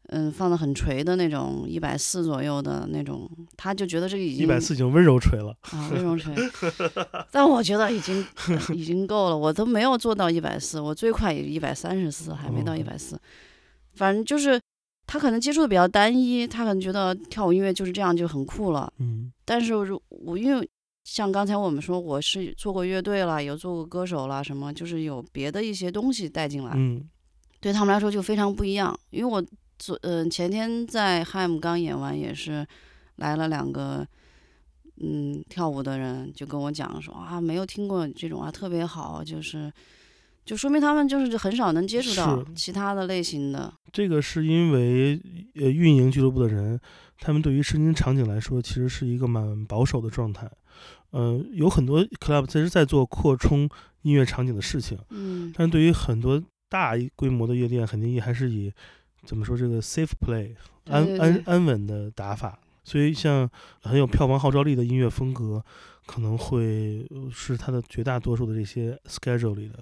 [0.09, 5.55] 嗯，放的很垂的那种，一百四左右的那种，他就觉得这个已经一百四已经温柔锤了。
[5.71, 6.33] 啊，温柔垂。
[7.31, 8.25] 但我觉得已经
[8.73, 13.19] 已经够了，我都没有做到一百四，我最快也一百三十四，还没到哦一百四。
[13.95, 14.59] 反正就是
[15.07, 18.91] 他可能接触的比较单一，他可能觉得跳舞音乐就是这样就很酷了。
[18.99, 20.69] 嗯但是如我因为
[21.05, 27.09] 像刚才我们说，我是做过乐队啦，有做过歌手啦，什么就是有别的一些东西带进来，嗯
[27.59, 28.97] 对他们来说就非常不一样。
[29.09, 29.43] 因为我
[29.85, 32.65] 昨嗯、前天在 Ham 刚演完，也是
[33.17, 34.07] 来了两个
[35.01, 39.69] 嗯跳舞的人，就跟我讲说啊，没有听过这种啊，特别好，就是
[40.45, 43.73] 就说明他们就是很少能接触到其他的类型的。
[43.91, 45.19] 这个是因为
[45.55, 46.79] 呃运营俱乐部的人，
[47.17, 50.49] 他们对于声音场景来说，其实是一个蛮保守的状态。
[51.11, 53.67] 呃，有很多 club 其实在做扩充
[54.03, 58.71] 音乐场景的事情，嗯但是对于很多大规模的夜店，肯定也还是以
[59.25, 60.55] 怎么说这个 safe play
[60.85, 62.59] 安安安稳的打法。
[62.83, 63.49] 所以像
[63.81, 65.63] 很有票房号召力的音乐风格，
[66.05, 69.81] 可能会呃是它的绝大多数的这些 schedule 里的。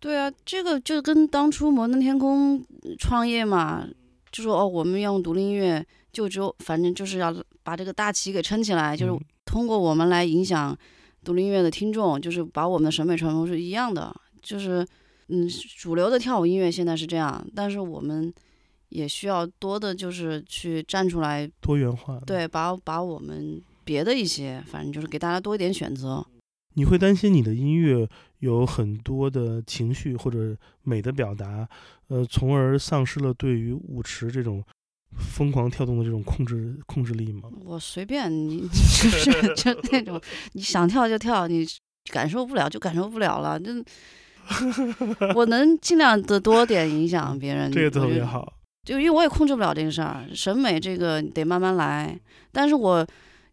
[0.00, 2.64] 对啊，这个就跟当初摩登天空
[2.98, 3.86] 创业嘛，
[4.32, 10.74] 就说哦，我们要用独立音乐，就只有反正就是要把这个大旗给撑起来，就是嗯通过我们来影响
[11.22, 14.14] 独立音乐的听众，就是把我们的审美传播是一样的。
[14.40, 14.86] 就是
[15.28, 18.32] 嗯，主流的跳舞音乐现在是这样，但是我们
[18.88, 22.18] 也需要多的，就是去站出来，多元化。
[22.26, 26.26] 对，把把我们别的一些，反正就是给大家多一点选择。
[26.74, 28.08] 你会担心你的音乐
[28.38, 31.68] 有很多的情绪或者美的表达，
[32.08, 34.62] 呃，从而丧失了对于舞池这种
[35.16, 37.50] 疯狂跳动的这种控制控制力吗？
[37.64, 40.20] 我随便你， 就是就那种
[40.52, 41.66] 你想跳就跳，你
[42.12, 43.58] 感受不了就感受不了了。
[43.58, 43.72] 就
[45.34, 48.06] 我能尽量的多点影响别人，这个特。
[48.06, 48.54] 别好。
[48.88, 52.18] 就因为我也控制不了这个事儿，审美这个得慢慢来。
[52.50, 53.06] 但是我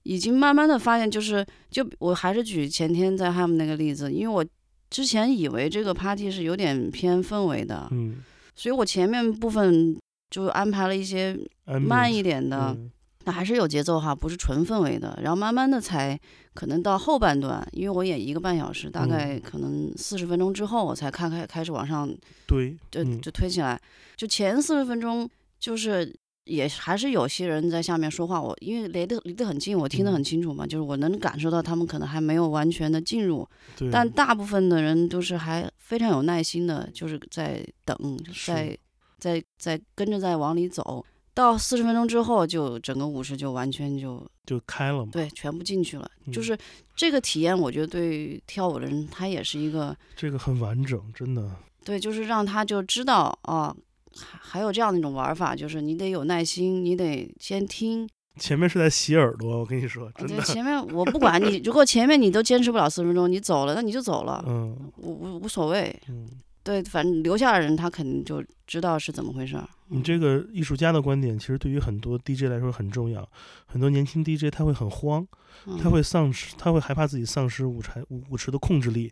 [0.04, 4.46] 已经慢慢的发现，就是就我还是举前天在他们那个例子，因为我
[4.90, 8.24] 之前以为这个 party 是有点偏氛围的，嗯，
[8.56, 9.94] 所以我前面部分
[10.30, 12.74] 就安排了一些慢一点的。
[12.78, 12.90] 嗯
[13.26, 15.20] 那还是有节奏哈，不是纯氛围的。
[15.22, 16.18] 然后慢慢的才
[16.54, 22.08] 可能到后半段，因为我演一个半小时，大概可能四十分钟之后，我才开开开始往上
[22.48, 23.80] 对，就嗯就推起来。
[24.16, 26.16] 就前四十分钟，就是
[26.46, 33.48] 也还是有些人在下面说话，我因为离得离得很近，我听得嗯很清楚嘛，就是我能感受到他们可能还没有完全的进入，
[33.92, 37.98] 但大部分的人都是还非常有耐心的，就是在等，
[38.46, 38.78] 在
[39.18, 41.04] 在在跟着在往里走。
[41.36, 45.12] 到四十分钟之后，就整个舞池就完全就就开了嘛。
[45.12, 46.10] 对全部进去了。
[46.32, 46.58] 就嗯是
[46.96, 51.52] 这个体验，我觉得对跳舞的人，他也是一个这个很完整，真的。
[51.84, 53.76] 对，就是让他就知道啊，
[54.18, 58.10] 还还有这样的一种玩法，就是你得有耐心，你得先听。
[58.40, 60.44] 前面是在洗耳朵，我跟你说，真对，的。
[60.44, 65.94] 前面 我不管你，如果前面你都坚持不了四十分钟，你走了，那你就走了，嗯我无无所谓。
[66.10, 66.28] 嗯，
[66.66, 69.70] 对，反正留下的人他肯定就知道是怎么回事儿。
[69.90, 73.30] 你这个艺术家的观点，其实对于很多 DJ 来说很重要。
[73.68, 75.26] 很多年轻 DJ 他会很慌，
[75.68, 79.12] 嗯他会丧失，他会害怕自己丧失舞台舞舞池的控制力，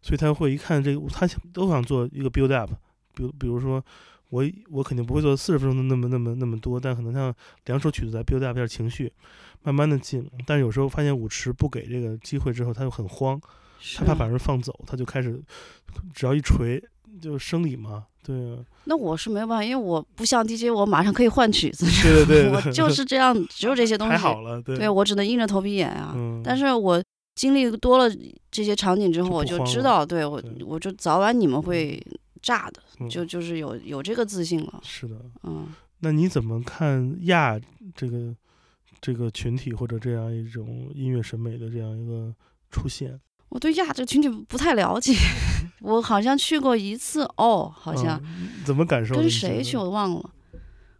[0.00, 2.70] 所以他会一看这个，他想都想做一个 build up，
[3.14, 3.84] 比如比如说
[4.28, 7.34] 我我肯定不会做四十分钟的那么那么那么多，但可能像
[7.66, 9.12] 两首曲子在 build up 一下情绪，
[9.64, 10.24] 慢慢的进。
[10.46, 13.40] 但是有时候发现舞池不给这个机会之后，他就很慌，
[13.96, 15.42] 他怕把人放走，他就开始
[16.14, 16.82] 只要一锤
[17.20, 24.12] 就生理嘛，对啊，那我是没有办法，因为我不像 DJ，我马上可以换曲子，对对对我就是这样， 只有这些东西。
[24.12, 26.12] 还好了，对对我只能硬着头皮演啊。
[26.16, 27.02] 嗯，但是我
[27.34, 28.14] 经历多了
[28.50, 32.00] 这些场景之后，就我就知道，对我对我就早晚你们会
[32.40, 34.80] 炸的，嗯就就是有有这个自信了。
[34.82, 35.16] 是的。
[35.42, 35.66] 嗯，
[36.00, 37.60] 那你怎么看亚
[37.94, 38.34] 这个
[39.00, 42.34] 这个群体或者这样一种音乐审美的这样一个
[42.70, 43.20] 出现？
[43.52, 45.14] 我对亚这个群体不太了解，
[45.82, 50.30] 我好像去过一次哦，好像、嗯怎么感受跟谁去我忘了。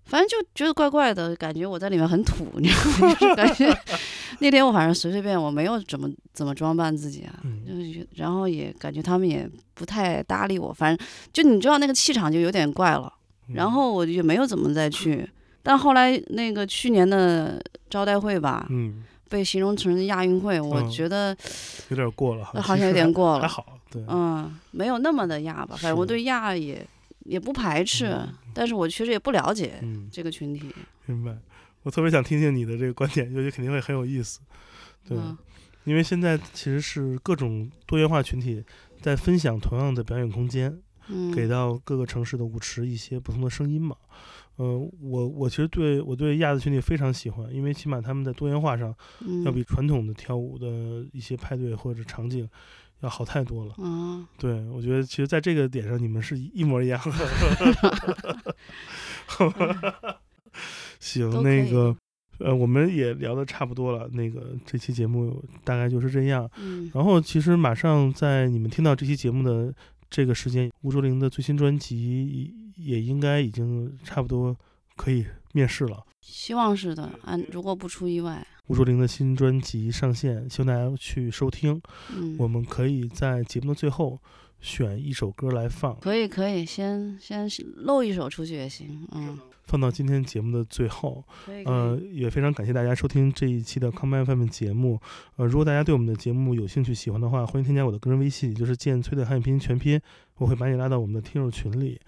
[0.04, 3.14] 反正就觉得怪怪的，感觉我在里面很土，你知道吗？
[3.18, 3.74] 就是感觉
[4.40, 13.10] 那天我反正随随便，我没有怎么怎么装扮自己啊，嗯就是然后也感觉他们也不太搭理我，反正就你知道那个气场就有点怪了，
[13.48, 15.26] 嗯然后我就没有怎么再去。
[15.62, 21.34] 但后来那个去年的招待会吧，嗯，被形容成亚运会，我嗯觉得
[21.88, 26.86] 有点过了，好像有点过了，还好，对，嗯，没有那么的亚吧，反正我对亚也
[27.20, 30.70] 也不排斥，嗯但是我确实也不了解嗯，这个群体。
[31.06, 31.34] 明白。
[31.84, 34.40] 我特别想听听你的这个观点，尤其肯定会很有意思。
[35.08, 35.36] 对，嗯
[35.84, 38.62] 因为现在其实是各种多元化群体
[39.00, 40.78] 在分享同样的表演空间，
[41.08, 43.96] 嗯，给到各个城市的舞池一些不同的声音嘛。
[44.62, 48.94] 呃，我我其实对我对亚子群体非常喜欢，因为起码他们在多元化上
[49.26, 52.48] 嗯要比传统的跳舞的一些派对或者场景
[53.00, 53.74] 要好太多了。
[53.78, 57.12] 嗯，对，我觉得其实在这个点上你们是一模一样的。
[61.00, 61.96] 行，那个
[62.38, 66.48] 呃，我们也聊的差不多了，那个这期节目大概就是这样。
[66.58, 69.74] 嗯然后其实马上在你们听到这期节目的
[70.08, 74.56] 这个时间，吴卓林的最新专辑也应该已经差不多
[74.96, 76.04] 可以面试了。
[76.20, 81.80] 希望是的，啊如果不出意外，吴卓林的新专辑上线，希望大家去收听。
[82.16, 84.18] 嗯，我们可以在节目的最后
[84.60, 91.24] 选一首歌来放，可以可以，先先露一首出去也行，嗯，放到今天节目的最后。
[91.64, 95.00] 呃，也非常感谢大家收听这一期的 Come FM 节目。
[95.36, 100.00] 呃，如果大家对我们的节目有兴趣、喜欢的话，欢迎添加我的个人微信，也就是剑崔的汉语拼音全拼，
[100.36, 102.00] 我会把你拉到我们的听友群里。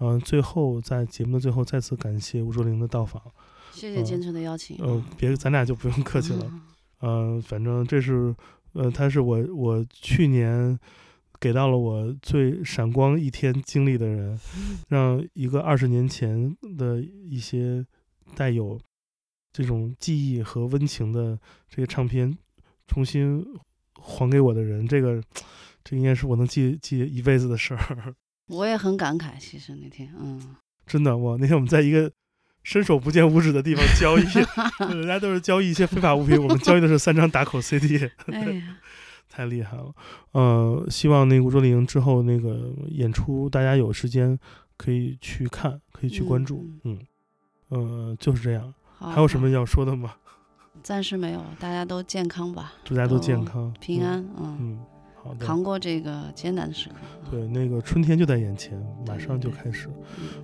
[0.00, 3.22] 嗯、最后在节目的最后再次感谢吴卓林的到访。
[3.72, 6.46] 谢谢坚持的邀请，呃，别，咱俩就不用客气了。
[6.48, 6.60] 嗯
[7.36, 8.34] 嗯、反正这是，
[8.72, 10.76] 呃，他是我我去年
[11.38, 14.36] 给到了我最闪光一天经历的人，
[14.88, 17.86] 让一个二十年前的一些
[18.34, 18.80] 带有
[19.52, 21.38] 这种记忆和温情的
[21.68, 22.36] 这些唱片
[22.88, 23.44] 重新
[23.94, 25.22] 还给我的人，这个
[25.84, 28.14] 这应该是我能记记一辈子的事儿。
[28.48, 32.10] 我也很感慨，其实那天，嗯，真的，我那天我们在一个
[32.64, 34.22] 伸手不见五指的地方 交易，
[34.92, 37.98] 人家都是交易一些非法物品，我们交易的是三张打口 CD。
[38.32, 38.76] 哎呀，
[39.28, 39.94] 太厉害了，
[40.32, 44.38] 呃，希望那个吴卓林之后那个演出，大家有时间
[44.76, 46.98] 可以去看，可以去关注，嗯，
[47.68, 48.74] 呃，就是这样。
[49.00, 50.14] 还有什么要说的吗？
[50.82, 54.80] 暂时没有，大家都健康吧，祝大家都健康、平安，嗯，嗯。
[55.28, 55.46] 嗯，好的。
[55.46, 56.94] 扛过这个艰难的时刻，
[57.30, 59.88] 对，那个春天就在眼前，马上就开始。
[59.88, 59.94] 嗯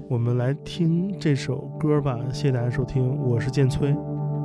[0.09, 3.95] 我们来听这首歌吧，谢谢大家收听，我是建崔，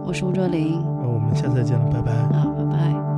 [0.06, 2.12] 我是吴卓林，那我们下次再见了，拜拜。
[2.14, 3.09] 啊，拜拜。